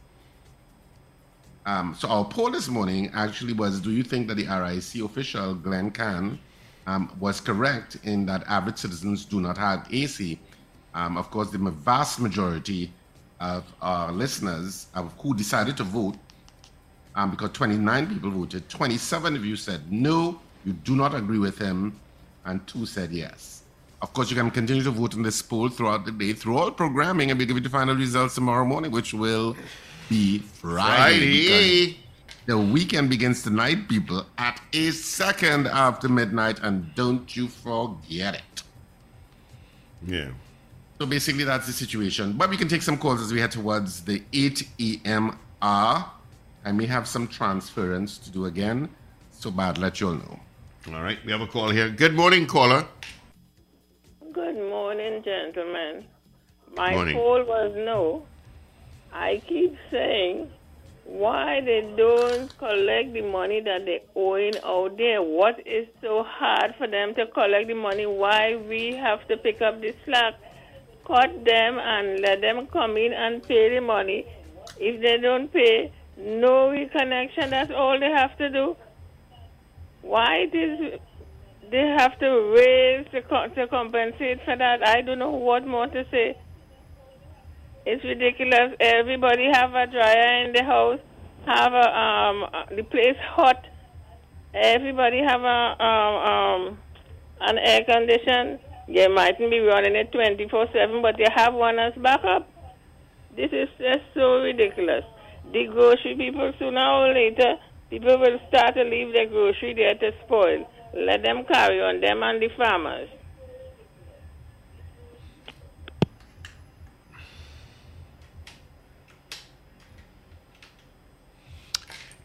[1.69, 5.55] Um, so our poll this morning actually was: Do you think that the RIC official
[5.55, 6.39] Glenn Kahn
[6.87, 10.41] um, was correct in that average citizens do not have AC?
[10.95, 12.91] Um, of course, the vast majority
[13.39, 16.17] of our listeners uh, who decided to vote,
[17.15, 21.59] um, because 29 people voted, 27 of you said no, you do not agree with
[21.59, 22.01] him,
[22.47, 23.63] and two said yes.
[24.01, 26.71] Of course, you can continue to vote in this poll throughout the day, through all
[26.71, 29.55] programming, and we'll give you the final results tomorrow morning, which will
[30.09, 31.49] be Friday.
[31.49, 31.97] Friday.
[32.47, 38.63] The weekend begins tonight, people, at a second after midnight, and don't you forget it.
[40.07, 40.31] Yeah.
[40.99, 42.33] So basically, that's the situation.
[42.33, 45.39] But we can take some calls as we head towards the 8 a.m.
[45.61, 46.11] hour.
[46.65, 48.89] I may have some transference to do again,
[49.31, 50.41] so bad, let you all know.
[50.95, 51.19] All right.
[51.25, 51.91] We have a call here.
[51.91, 52.87] Good morning, caller.
[54.33, 56.05] Good morning, gentlemen.
[56.77, 57.15] My Morning.
[57.17, 58.25] poll was no.
[59.13, 60.51] I keep saying
[61.05, 65.23] why they don't collect the money that they're owing out there.
[65.23, 68.07] What is so hard for them to collect the money?
[68.07, 70.35] Why we have to pick up the slack?
[71.07, 74.27] Cut them and let them come in and pay the money.
[74.79, 77.49] If they don't pay, no reconnection.
[77.49, 78.77] That's all they have to do.
[80.03, 81.01] Why it is
[81.71, 84.87] they have to raise to, co- to compensate for that?
[84.87, 86.37] I don't know what more to say.
[87.91, 88.77] It's ridiculous.
[88.81, 91.01] Everybody have a dryer in the house,
[91.47, 92.45] have a um
[92.77, 93.65] the place hot.
[94.53, 96.79] Everybody have a um um
[97.41, 98.59] an air condition.
[98.89, 102.47] You mightn't be running it twenty four seven, but you have one as backup.
[103.35, 105.05] This is just so ridiculous.
[105.51, 107.55] The grocery people sooner or later
[107.89, 110.69] people will start to leave their grocery there to spoil.
[110.93, 113.09] Let them carry on, them and the farmers.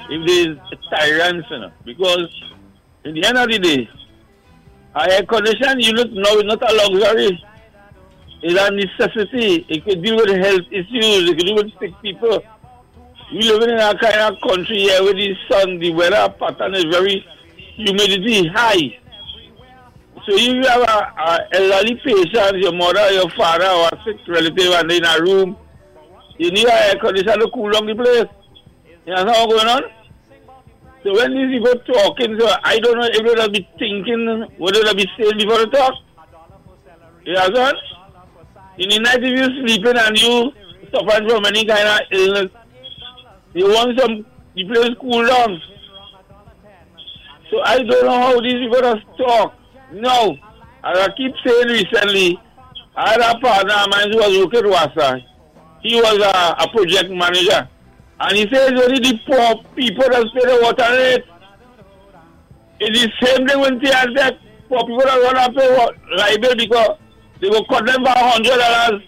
[0.09, 0.57] if there's
[0.89, 2.33] tyrants, you know, because
[3.03, 3.98] in the end of the day, a
[5.09, 7.43] air condition unit now is not a luxury.
[8.41, 9.65] It's a necessity.
[9.69, 11.29] It could deal with health issues.
[11.29, 12.41] It could deal with sick people.
[13.31, 16.85] We living in a kind of country here where the sun, the weather pattern is
[16.85, 17.23] very
[17.75, 18.97] humidity high.
[20.25, 24.17] So if you have a, a elderly patient, your mother, your father, or a sick
[24.27, 25.57] relative, and they're in a room,
[26.37, 28.25] you need an air conditioner to cool down the place.
[29.05, 29.98] You know what's going on?
[31.03, 34.93] So when these people talking, so I don't know if they'll be thinking, what they'll
[34.93, 35.93] be saying before they talk.
[37.25, 37.77] You understand?
[38.77, 40.51] In the night, if you're sleeping and you
[40.91, 42.51] suffering from any kind of illness,
[43.53, 45.61] you want some, the place cool down.
[47.49, 49.53] So I don't know how these people just talk.
[49.93, 50.37] No.
[50.83, 52.39] As I keep saying recently,
[52.95, 55.21] I had a partner of mine who was working at Wasa.
[55.81, 57.69] He was a, a project manager.
[58.21, 61.23] And he says only the poor people that pay the water rate.
[62.81, 65.69] It's the same thing when they have that poor people that want to pay
[66.17, 66.97] liable because
[67.41, 69.01] they will cut them for hundred dollars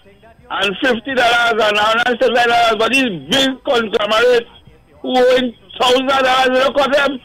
[0.50, 2.76] and fifty dollars and hundred dollars.
[2.78, 4.50] But these big conglomerates
[5.02, 7.18] who own thousand dollars, they don't cut them.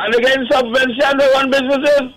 [0.00, 2.14] And get subvention, they run businesses.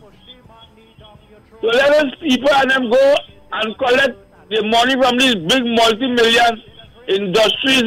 [1.62, 3.16] So let us people and them go
[3.54, 4.18] and collect
[4.50, 6.62] the money from these big multi-million
[7.08, 7.84] industries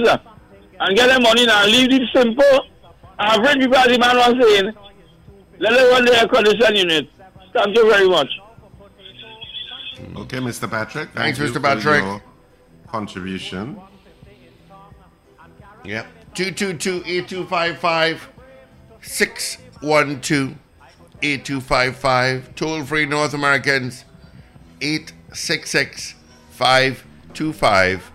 [0.81, 1.65] and get the money now.
[1.67, 2.67] Leave it simple.
[3.19, 4.73] Average people, as the man was saying,
[5.59, 7.09] let them run the air condition unit.
[7.53, 8.29] Thank you very much.
[10.17, 10.69] Okay, Mr.
[10.71, 11.11] Patrick.
[11.11, 11.53] Thanks, Thank you Mr.
[11.55, 12.03] for Patrick.
[12.03, 12.23] your
[12.89, 13.81] contribution.
[15.85, 16.07] Yep.
[16.35, 18.19] 222-8255
[21.23, 24.05] 612-8255 toll free North Americans
[24.81, 26.15] 866
[26.51, 28.11] 525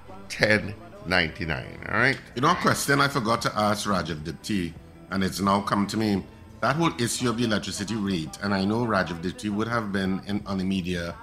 [1.09, 4.73] 1099 all right You know, a question I forgot to ask Rajiv Diptee,
[5.11, 6.23] and it's now come to me.
[6.61, 10.21] That whole issue of the electricity rate, and I know Rajiv Diptee would have been
[10.27, 11.15] in, on the media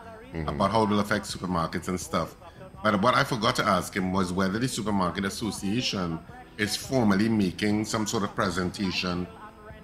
[0.47, 2.37] about how it will affect supermarkets and stuff.
[2.83, 6.19] But what I forgot to ask him was whether the Supermarket Association
[6.59, 9.27] is formally making some sort of presentation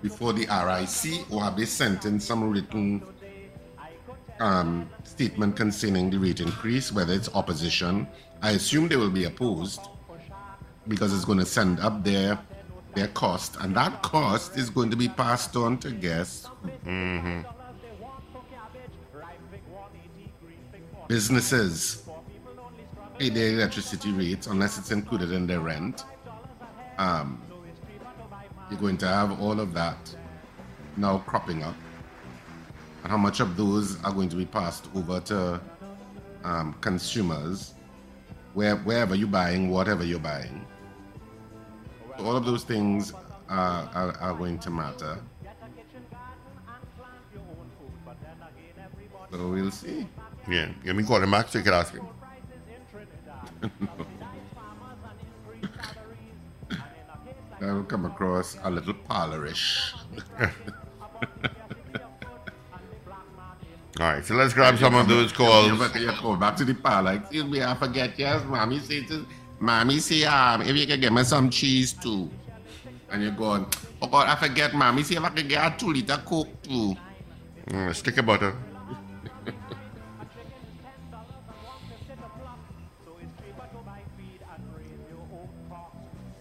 [0.02, 3.02] before the RIC, or have they sent in some written
[4.40, 8.06] um, statement concerning the rate increase, whether it's opposition.
[8.42, 9.80] I assume they will be opposed
[10.88, 12.38] because it's going to send up their
[12.94, 16.48] their cost, and that cost is going to be passed on to guests.
[21.08, 22.02] Businesses
[23.18, 26.04] pay their electricity rates unless it's included in their rent.
[26.98, 27.40] Um,
[28.70, 30.14] you're going to have all of that
[30.96, 31.74] now cropping up
[33.02, 35.60] and how much of those are going to be passed over to
[36.44, 37.74] um, consumers
[38.54, 40.66] where, wherever you're buying, whatever you're buying.
[42.18, 43.12] All of those things
[43.48, 45.18] are, are, are going to matter.
[49.30, 50.06] So we'll see.
[50.46, 52.06] yeah let me call him back so you can ask him
[57.60, 59.94] That will come across a little parlorish.
[64.00, 65.70] all right so let's grab some of those calls
[66.18, 67.12] call back to the parlor.
[67.14, 68.18] Excuse me, I forget.
[68.18, 69.10] Yes, mommy says,
[69.60, 72.30] mommy say, um, if you can get me some cheese too.
[73.10, 73.66] And you're going,
[74.00, 75.02] Oh God, I forget, mommy.
[75.02, 76.96] See if I can get a two liter Coke too.
[77.66, 78.56] Mm, stick of butter.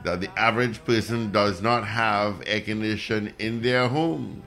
[0.05, 4.45] that the average person does not have air conditioning in their homes?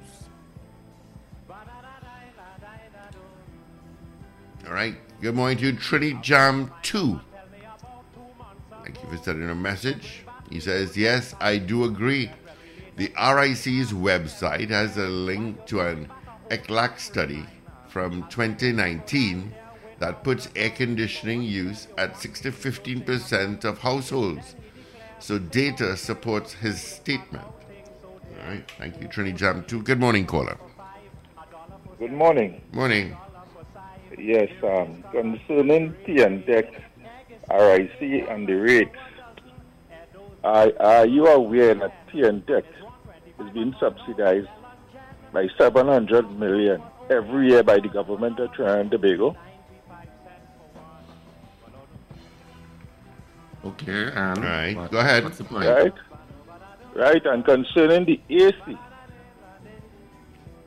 [4.67, 4.95] All right.
[5.21, 7.19] Good morning to Trinity Jam 2.
[8.83, 10.23] Thank you for sending a message.
[10.49, 12.31] He says, Yes, I do agree.
[12.97, 16.09] The RIC's website has a link to an
[16.49, 17.45] ECLAC study
[17.87, 19.53] from 2019
[19.99, 24.55] that puts air conditioning use at 6 to 15% of households.
[25.19, 27.45] So data supports his statement.
[27.45, 28.71] All right.
[28.77, 29.81] Thank you, Trinity Jam 2.
[29.83, 30.57] Good morning, caller.
[31.97, 32.61] Good morning.
[32.73, 33.15] Morning.
[34.17, 36.81] Yes, um, concerning T&TEC,
[37.49, 38.95] RIC, and the rates,
[40.43, 42.65] are, are you aware that T&TEC
[43.39, 44.47] is being subsidized
[45.35, 49.35] by 700 million every year by the government of Trinidad and Tobago?
[53.65, 54.75] Okay, and Right.
[54.77, 55.23] what- Go ahead.
[55.25, 55.67] What's the point?
[55.67, 55.93] Right?
[56.95, 58.77] Right, and concerning the AC,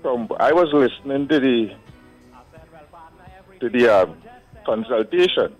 [0.03, 1.71] from I was listening to the
[3.61, 4.17] to the um,
[4.67, 5.55] consultation,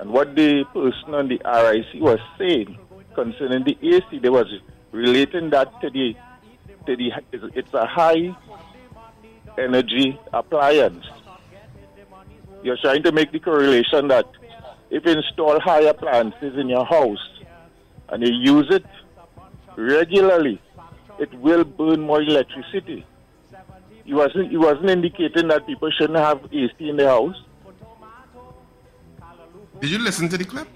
[0.00, 2.78] and what the person on the RIC was saying
[3.14, 4.46] concerning the AC, they was
[4.92, 6.16] relating that to the
[6.86, 8.36] it's a high
[9.58, 11.04] energy appliance.
[12.62, 14.26] You're trying to make the correlation that
[14.90, 17.28] if you install high appliances in your house
[18.08, 18.84] and you use it
[19.76, 20.60] regularly,
[21.18, 23.06] it will burn more electricity.
[24.04, 27.36] You wasn't, you wasn't indicating that people shouldn't have AC in the house.
[29.80, 30.68] Did you listen to the clip?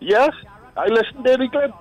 [0.00, 0.30] Yes,
[0.76, 1.72] I listened to the clip.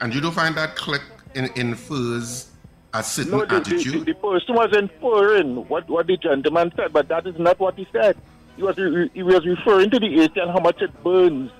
[0.00, 1.02] And you don't find that clip
[1.34, 2.49] in, infers
[2.92, 4.00] a certain No, the, attitude?
[4.06, 7.76] the, the person was inferring what, what the gentleman said, but that is not what
[7.76, 8.16] he said.
[8.56, 11.50] He was, re- he was referring to the AC and how much it burns.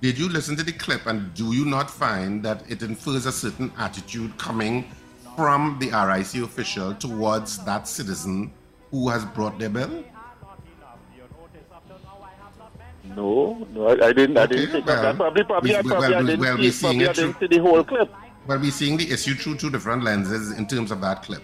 [0.00, 3.32] Did you listen to the clip and do you not find that it infers a
[3.32, 4.90] certain attitude coming
[5.36, 8.52] from the RIC official towards that citizen
[8.90, 10.04] who has brought their bill?
[13.04, 14.38] No, no, I, I didn't.
[14.38, 15.16] I didn't Okay, think well, that.
[15.16, 17.12] Probably, probably, we- I, probably well, I didn't well, see, we it, seeing probably I
[17.12, 18.14] didn't see the whole clip.
[18.46, 21.42] Well, we're seeing the issue through two different lenses in terms of that clip.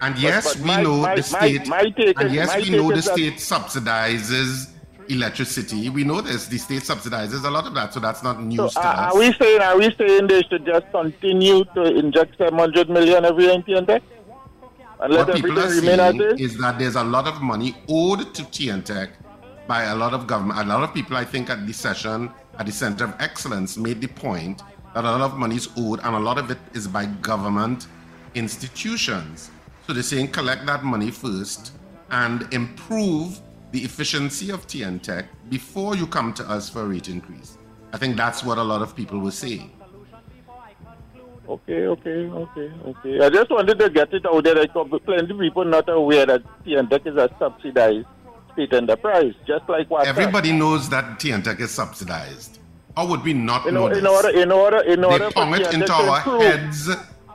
[0.00, 1.66] And yes, but we my- know my- the state.
[1.66, 1.80] my
[2.18, 4.68] and yes, we know the state subsidizes
[5.08, 5.88] electricity.
[5.88, 6.46] We know this.
[6.48, 9.14] The state subsidizes a lot of that, so that's not news So, to are, us.
[9.14, 13.44] are we saying are we saying they should just continue to inject 700 million every
[13.44, 14.02] year in T&TEC?
[15.00, 16.52] And what people are everything remain as saying is?
[16.52, 19.10] is that there's a lot of money owed to T&TEC
[19.66, 20.58] by a lot of government.
[20.60, 24.00] A lot of people, I think, at the session at the Center of Excellence made
[24.00, 24.62] the point
[24.96, 27.86] that a lot of money is owed, and a lot of it is by government
[28.34, 29.50] institutions.
[29.86, 31.72] So they're saying collect that money first
[32.10, 33.38] and improve
[33.72, 37.58] the efficiency of T&TEC before you come to us for a rate increase.
[37.92, 39.70] I think that's what a lot of people were saying.
[41.46, 43.20] Okay, okay, okay, okay.
[43.20, 44.54] I just wanted to get it out there.
[44.54, 48.06] Like, plenty of people not aware that T&TEC is a subsidized
[48.54, 52.60] state enterprise, just like what Everybody knows that T&TEC is subsidized.
[52.96, 53.98] How would we not in, know or- this?
[53.98, 56.42] in order, in order, in order they for pong it into our improve.
[56.42, 56.88] heads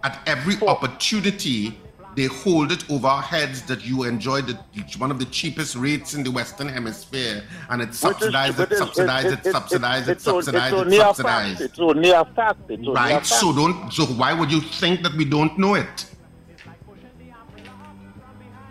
[0.03, 1.77] at every opportunity.
[2.13, 4.59] They hold it over our heads that you enjoy the,
[4.97, 8.69] one of the cheapest rates in the Western Hemisphere, and it's Which is- subsidized, but
[8.71, 11.47] it's subsidized, it's subsidized, it's on- subsidized, only it's a fact.
[11.47, 11.61] subsidized.
[11.61, 12.59] It's only a fact.
[12.69, 13.13] It's only a Right?
[13.13, 13.25] fact.
[13.27, 13.93] So don't.
[13.93, 16.05] So why would you think that we don't know it?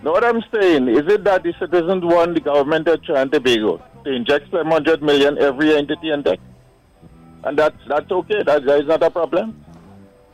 [0.03, 0.89] Know what I'm saying?
[0.89, 5.03] Is it that the citizens want the government of Trinidad and Tobago to inject 700
[5.03, 6.41] million every entity into T&TEC?
[7.45, 8.43] And that's, that's okay.
[8.43, 9.65] That, that is not a problem.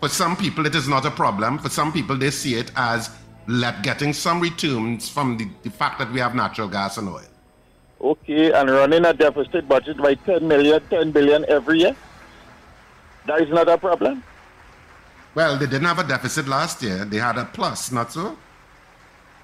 [0.01, 1.59] For some people, it is not a problem.
[1.59, 3.11] For some people, they see it as
[3.47, 7.23] let getting some returns from the, the fact that we have natural gas and oil.
[8.01, 11.97] Okay, and running a deficit budget by 10 million, 10 billion every year?
[13.27, 14.23] That is not a problem.
[15.35, 17.05] Well, they didn't have a deficit last year.
[17.05, 18.37] They had a plus, not so?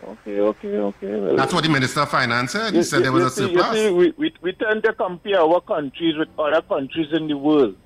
[0.04, 1.20] Okay, okay, okay.
[1.20, 2.72] Well, That's what the Minister of Finance said.
[2.72, 3.76] He you- said you- there was a see- surplus.
[3.76, 7.76] See, we, we, we tend to compare our countries with other countries in the world.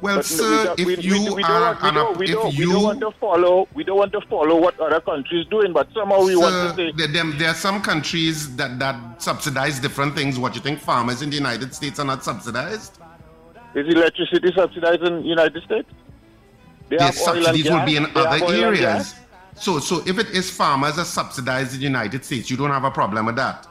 [0.00, 2.82] Well, But sir, we if we, you we are don't, we an- don't, you- don't
[2.84, 3.66] want to follow.
[3.74, 5.72] We don't want to follow what other countries doing.
[5.72, 9.80] But somehow we want to say there, there, there are some countries that, that subsidize
[9.80, 10.38] different things.
[10.38, 13.00] What you think farmers in the United States are not subsidized?
[13.74, 15.88] is electricity subsidized in the United States?
[16.88, 19.14] They Their have oil and subsidies will be in They other areas.
[19.60, 22.84] So, so if it is farmers are subsidized in the United States, you don't have
[22.84, 23.66] a problem with that.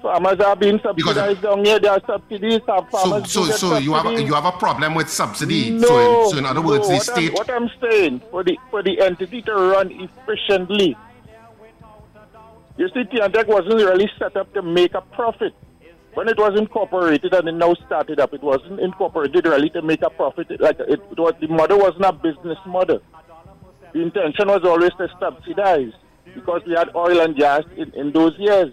[0.00, 1.78] Farmers are being subsidized down here.
[1.78, 2.60] There are subsidies.
[2.64, 5.70] So, farmers so, get so you have a, you have a problem with subsidy.
[5.70, 8.56] No, so, in, so in other no, the what I'm- what I'm saying for the
[8.70, 10.96] for the entity to run efficiently.
[12.78, 15.52] You see, T&TEC wasn't really set up to make a profit.
[16.14, 20.00] When it was incorporated and it now started up, it wasn't incorporated really to make
[20.00, 20.58] a profit.
[20.58, 23.02] Like it, it was, the model wasn't a business model.
[23.92, 25.92] The intention was always to subsidize
[26.34, 28.72] because we had oil and gas in, in those years.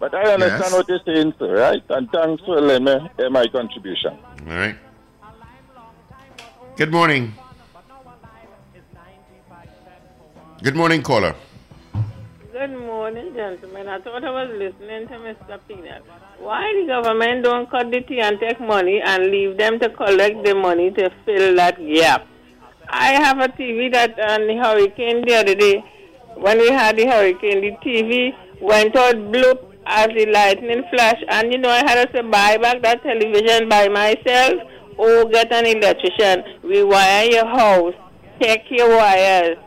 [0.00, 0.72] But I understand Yes.
[0.72, 1.82] what you're saying, sir, right?
[1.90, 4.18] And thanks for letting me hear my contribution.
[4.48, 4.76] All right.
[6.76, 7.34] Good morning.
[10.62, 11.34] Good morning, caller.
[12.54, 13.88] Good morning, gentlemen.
[13.88, 15.58] I thought I was listening to Mr.
[15.66, 16.04] Peanut.
[16.38, 20.92] Why the government don't cut the T&TEC money and leave them to collect the money
[20.92, 22.28] to fill that gap?
[22.88, 25.82] I have a TV that on the hurricane the other day,
[26.36, 31.52] when we had the hurricane, the TV went out bloop as the lightning flash, and
[31.52, 34.62] you know I had to buy back that television by myself
[34.96, 37.94] or get an electrician, rewire your house,
[38.40, 39.58] check your wires.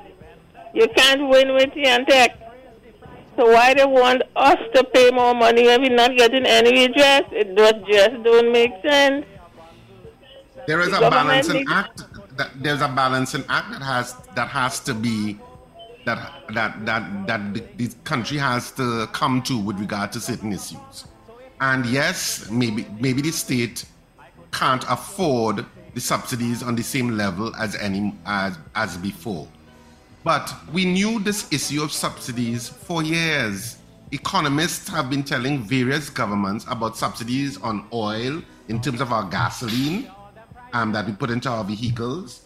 [0.74, 2.47] You can't win with T&TEC.
[3.38, 7.22] So why they want us to pay more money when we're not getting any redress?
[7.32, 9.26] It does just don't make sense.
[10.66, 12.04] There is The a balancing act.
[12.36, 15.38] That, there's a balancing act that has that has to be
[16.06, 20.52] that that that that the, the country has to come to with regard to certain
[20.52, 21.06] issues.
[21.62, 23.86] And yes, maybe maybe the state
[24.52, 25.64] can't afford
[25.94, 29.48] the subsidies on the same level as any as as before.
[30.28, 33.78] But we knew this issue of subsidies for years.
[34.12, 40.12] Economists have been telling various governments about subsidies on oil in terms of our gasoline
[40.74, 42.42] um, that we put into our vehicles,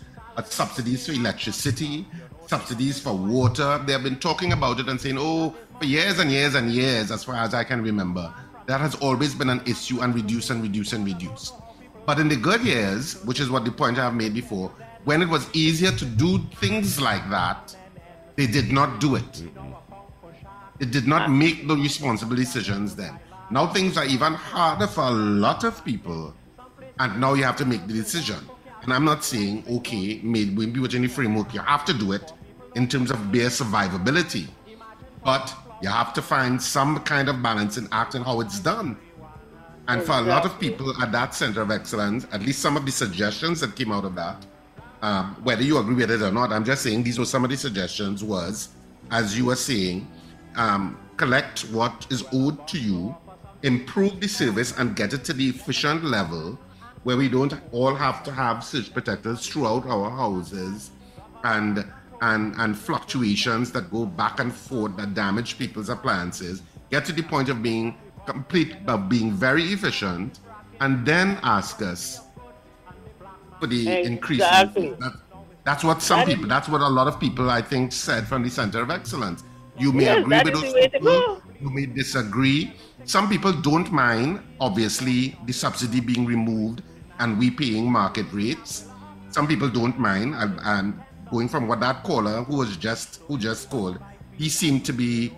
[0.46, 2.06] subsidies for electricity,
[2.46, 3.82] subsidies for water.
[3.84, 7.10] They have been talking about it and saying, oh, for years and years and years,
[7.10, 8.32] as far as I can remember,
[8.68, 11.52] that has always been an issue and reduce and reduce and reduce.
[12.06, 14.72] But in the good years, which is what the point I have made before,
[15.04, 17.76] when it was easier to do things like that,
[18.36, 19.44] they did not do it.
[20.80, 23.20] It did not make the responsible decisions then.
[23.50, 26.34] Now things are even harder for a lot of people,
[27.00, 28.40] and now you have to make the decision.
[28.84, 32.34] And I'm not saying, okay, maybe within the framework, you have to do it
[32.76, 34.48] in terms of bare survivability.
[35.24, 38.98] But you have to find some kind of balancing act in how it's done.
[39.88, 42.86] And for a lot of people at that center of excellence, at least some of
[42.86, 44.46] the suggestions that came out of that,
[45.02, 47.50] um, whether you agree with it or not, I'm just saying these were some of
[47.50, 48.70] the suggestions was,
[49.10, 50.08] as you were saying,
[50.56, 53.16] um, collect what is owed to you,
[53.64, 56.58] improve the service and get it to the efficient level
[57.04, 60.92] where we don't all have to have surge protectors throughout our houses
[61.44, 61.86] and
[62.22, 67.24] and and fluctuations that go back and forth that damage people's appliances get to the
[67.24, 70.40] point of being complete of being very efficient
[70.80, 72.22] and then ask us
[73.62, 74.90] for the increase Exactly.
[74.90, 74.98] fees.
[75.00, 75.14] That,
[75.64, 78.28] that's what some That is- people that's what a lot of people i think said
[78.28, 79.44] from the center of excellence
[79.78, 82.74] you may Yes, agree with those the way to people you may disagree
[83.06, 86.82] some people don't mind obviously the subsidy being removed
[87.20, 88.86] and we paying market rates
[89.30, 91.00] some people don't mind and, and
[91.30, 94.00] going from what that caller who was just who just called
[94.42, 95.32] he seemed to be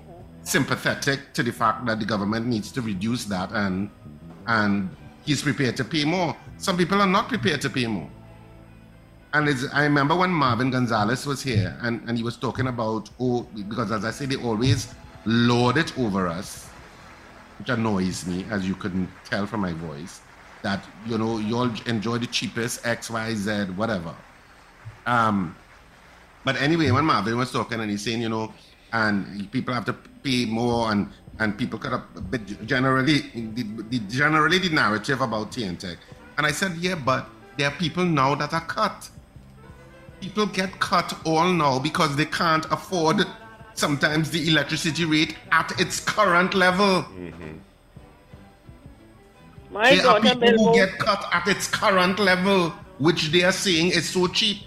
[0.44, 3.90] sympathetic to the fact that the government needs to reduce that and
[4.48, 4.90] and
[5.26, 8.10] he's prepared to pay more some people are not prepared to pay more
[9.34, 13.48] and I remember when Marvin Gonzales was here and, and he was talking about, oh,
[13.68, 14.94] because as I say, they always
[15.26, 16.70] lord it over us,
[17.58, 20.22] which annoys me, as you couldn't tell from my voice,
[20.62, 24.14] that, you know, you all enjoy the cheapest X, Y, Z, whatever.
[25.08, 25.56] Um,
[26.46, 28.54] but anyway, when Marvin was talking and he's saying, you know,
[28.92, 31.10] and people have to pay more and,
[31.40, 35.98] and people cut up, but generally, the, the, generally the narrative about T&TEC.
[36.38, 37.28] And I said, yeah, but
[37.58, 39.10] there are people now that are cut
[40.24, 43.18] people get cut all now because they can't afford
[43.74, 47.04] sometimes the electricity rate at its current level.
[47.04, 47.58] Mm-hmm.
[49.72, 52.70] My there are people who get cut at its current level,
[53.00, 54.58] which they are saying is so cheap.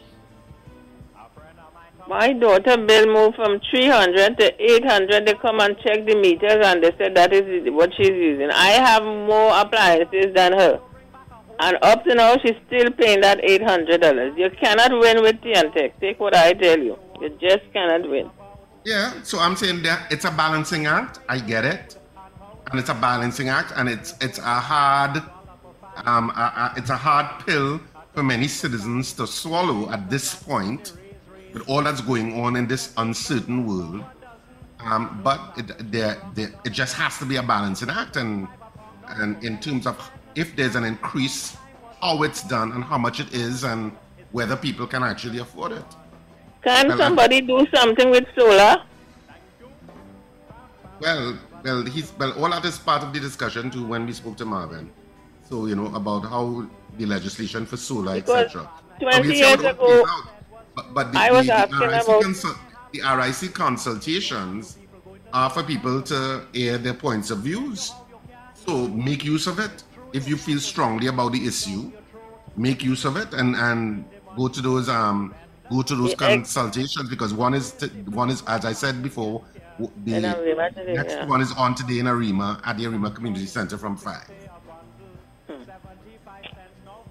[2.09, 5.27] My daughter bill moved from 300 to 800.
[5.27, 8.51] They come and check the meters and they said that is what she's using.
[8.51, 10.81] I have more appliances than her.
[11.59, 14.39] And up to now, she's still paying that $800.
[14.39, 15.99] You cannot win with T&TEC.
[16.01, 16.99] Take what I tell you.
[17.21, 18.31] You just cannot win.
[18.85, 21.19] Yeah, so I'm saying that it's a balancing act.
[21.29, 21.99] I get it,
[22.71, 25.21] and it's a balancing act, and it's it's a hard,
[26.05, 27.81] um, a, a, it's a hard pill
[28.15, 30.93] for many citizens to swallow at this point,
[31.57, 34.05] with all that's going on in this uncertain world.
[34.81, 38.47] Um, but it, there, there, it just has to be a balancing act, and
[39.09, 39.97] and in terms of
[40.35, 41.57] if there's an increase,
[42.03, 43.93] how it's done and how much it is, and
[44.33, 45.85] whether people can actually afford it.
[46.63, 48.83] Can Well, I- somebody do something with solar?
[51.01, 52.33] Well, well, he's well.
[52.43, 54.91] All that is part of the discussion too when we spoke to Marvin.
[55.49, 56.67] So you know about how
[56.99, 58.69] the legislation for solar, etc.
[59.01, 60.05] 20 We'll see how years ago.
[60.77, 62.55] But, but the, I was the, the asking RIC about- consul-
[62.93, 64.79] the RIC consultations
[65.33, 67.93] are for people to air their points of views.
[68.55, 71.91] So make use of it if you feel strongly about the issue.
[72.57, 74.05] Make use of it and and
[74.37, 75.35] go to those um
[75.71, 77.89] go to those ex- consultations because one is t-
[78.23, 79.43] one is as I said before.
[79.79, 81.27] The today, next yeah.
[81.27, 84.27] one is on today in Arima at the Arima Community Center from five.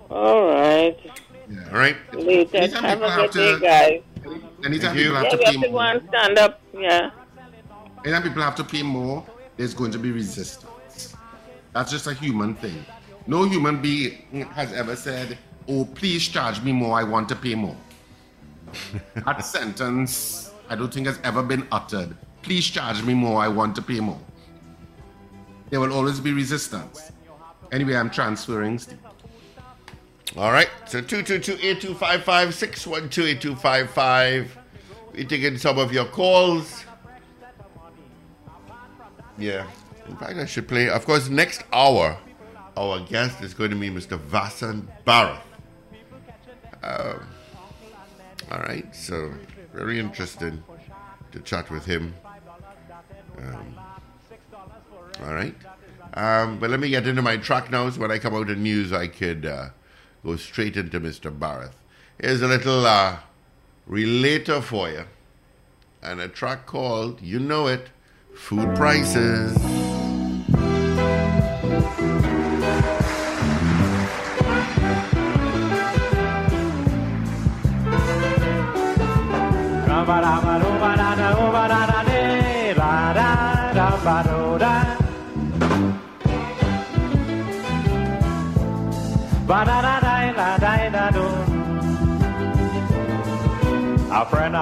[0.10, 0.98] All right.
[1.50, 1.70] Yeah.
[1.72, 1.96] All right.
[2.14, 2.58] Later.
[2.58, 4.02] Uh, anytime Have people a have good day, to- guys.
[4.66, 6.62] Anytime people have Yeah, to pay have to more, and stand up.
[6.74, 7.12] Yeah.
[8.04, 9.24] anytime people have to pay more,
[9.58, 11.16] there's going to be resistance.
[11.74, 12.84] That's just a human thing.
[13.28, 15.38] No human being has ever said,
[15.68, 16.98] "Oh, please charge me more.
[16.98, 17.76] I want to pay more."
[19.16, 22.16] that sentence, I don't think has ever been uttered.
[22.42, 23.42] Please charge me more.
[23.42, 24.20] I want to pay more.
[25.70, 27.12] There will always be resistance.
[27.72, 28.78] Anyway, I'm transferring.
[28.80, 29.00] Steve.
[30.38, 30.70] All right.
[30.86, 32.20] So 222-8255,
[33.56, 34.48] 612-8255.
[35.14, 36.84] We're taking some of your calls.
[39.38, 39.66] Yeah.
[40.10, 40.90] In fact, I should play.
[40.90, 42.18] Of course, next hour,
[42.76, 44.20] our guest is going to be Mr.
[44.20, 45.40] Vasant Bharath.
[46.84, 47.28] Um,
[48.52, 48.94] all right.
[48.94, 49.34] So,
[49.74, 50.62] very interesting
[51.32, 52.14] to chat with him.
[53.38, 53.76] Um,
[55.24, 55.56] all right.
[56.14, 57.90] Um, but let me get into my track now.
[57.90, 59.70] So when I come out of news, I could uh,
[60.26, 61.32] go straight into Mr.
[61.32, 61.76] Bharath.
[62.20, 63.18] Here's a little uh,
[63.86, 65.06] relator for you,
[66.02, 67.90] and a track called, you know it,
[68.34, 69.85] Food Prices.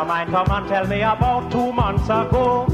[0.04, 2.66] Of mine come and tell me about two months ago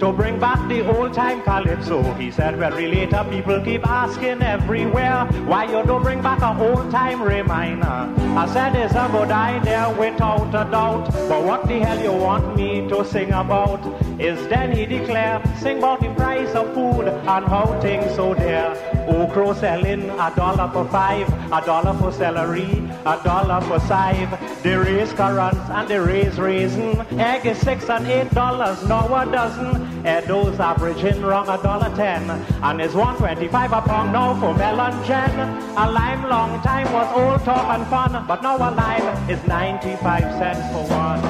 [0.00, 2.02] to bring back the old time calypso.
[2.14, 6.90] He said, well, later people keep asking everywhere why you don't bring back a old
[6.90, 7.98] time reminder.
[8.42, 11.12] I said, it's a good idea without a doubt.
[11.28, 13.82] But what the hell you want me to sing about?
[14.20, 18.76] Is then he declare, sing about the price of food and how things so dear.
[19.08, 22.70] Okra selling a dollar for five, a dollar for celery,
[23.06, 24.62] a dollar for sive.
[24.62, 27.00] They raise currants and they raise raisin.
[27.18, 29.88] Egg is six and eight dollars, now a dozen.
[30.06, 32.22] Edo's averaging wrong a dollar ten.
[32.62, 35.40] And is one twenty-five a pound now for melongene.
[35.76, 40.28] A lime long time was old talk and fun, but now a lime is ninety-five
[40.38, 41.22] cents for one.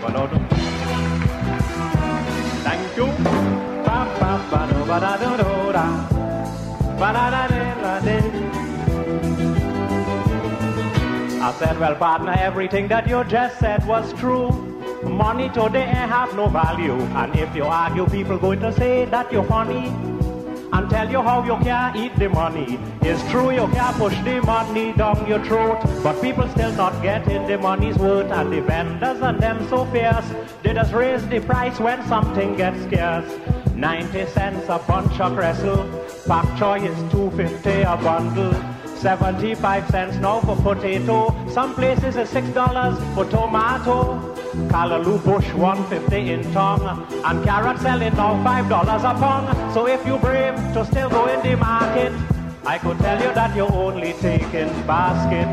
[0.00, 0.45] But no,
[11.42, 14.50] I said, well, partner, everything that you just said was true.
[15.02, 16.94] Money today have no value.
[16.94, 20.05] And if you argue, people going to say that you're funny.
[20.76, 22.78] And tell you how you can't eat the money.
[23.00, 25.80] It's true you can't push the money down your throat.
[26.02, 28.30] But people still not getting the money's worth.
[28.30, 30.30] And the vendors and them so fierce.
[30.62, 33.24] They just raise the price when something gets scarce.
[33.74, 35.88] 90 cents a bunch of wrestle.
[36.26, 38.52] Pak choy is 250 a bundle.
[38.96, 41.34] 75 cents now for potato.
[41.48, 44.35] Some places is $6 for tomato.
[44.72, 47.06] Callaloo bush 150 in tongue.
[47.24, 49.74] And carrot selling now $5 a pound.
[49.74, 52.12] So if you brave to still go in the market,
[52.64, 55.46] I could tell you that you're only taking basket.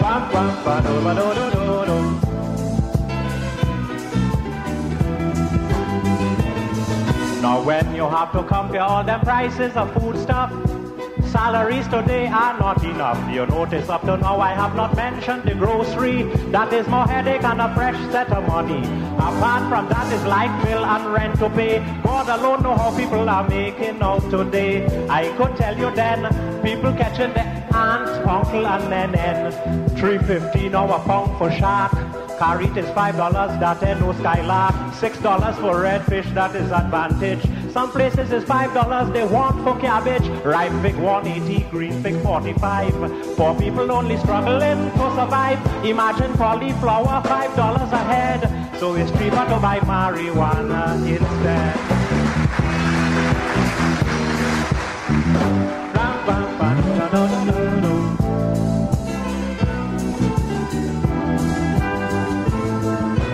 [0.00, 2.30] Bam, bam, ba, do, do, do, do, do.
[7.42, 10.52] Now when you have to compare all the prices of food stuff,
[11.30, 13.18] salaries today are not enough.
[13.32, 16.24] You notice up to now I have not mentioned the grocery.
[16.50, 18.82] That is more headache and a fresh set of money.
[19.16, 21.78] Apart from that is light bill and rent to pay.
[22.02, 24.86] God alone know how people are making out today.
[25.08, 26.20] I could tell you then,
[26.62, 27.44] people catching the
[27.76, 29.52] aunt, uncle and then
[29.96, 31.92] 350 now a pound for shark.
[32.38, 34.94] Carrot is five dollars, that ain't no skylark.
[34.94, 37.44] Six dollars for redfish, that is advantage.
[37.72, 40.26] Some places is five dollars they want for cabbage.
[40.44, 43.36] Ripe fig 180, green fig 45.
[43.36, 45.58] Poor people only struggling to survive.
[45.84, 48.40] Imagine cauliflower, five dollars a head.
[48.80, 51.89] So it's cheaper to buy marijuana instead.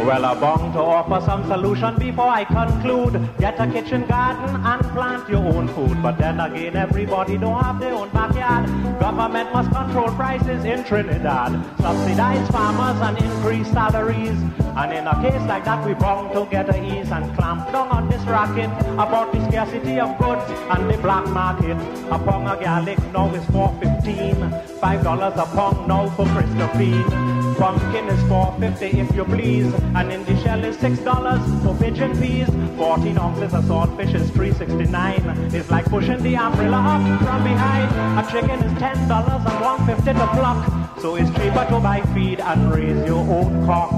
[0.06, 3.28] Well, bound to offer some solution before I conclude.
[3.40, 6.00] Get a kitchen garden and plant your own food.
[6.00, 8.66] But then again, everybody don't have their own backyard.
[9.00, 11.50] Government must control prices in Trinidad.
[11.80, 14.38] Subsidize farmers and increase salaries.
[14.76, 17.88] And in a case like that, we bound to get a ease and clamp down
[17.88, 21.76] on this racket about the scarcity of goods and the black market.
[22.12, 24.78] A pound of garlic now is 4.15.
[24.78, 27.45] Five dollars a pound now for Christophine.
[27.58, 29.72] Pumpkin is 4.50 if you please.
[29.94, 32.48] And in the shell is $6 for pigeon peas.
[32.76, 35.54] 14 ounces of saltfish is 3.69.
[35.54, 37.90] It's like pushing the umbrella up from behind.
[38.18, 41.00] A chicken is $10 and 1.50 to pluck.
[41.00, 43.90] So it's cheaper to buy feed and raise your own cock.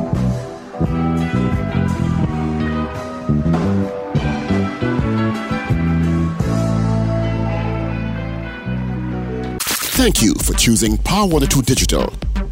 [9.99, 12.28] Thank you for choosing Power 102 Digital.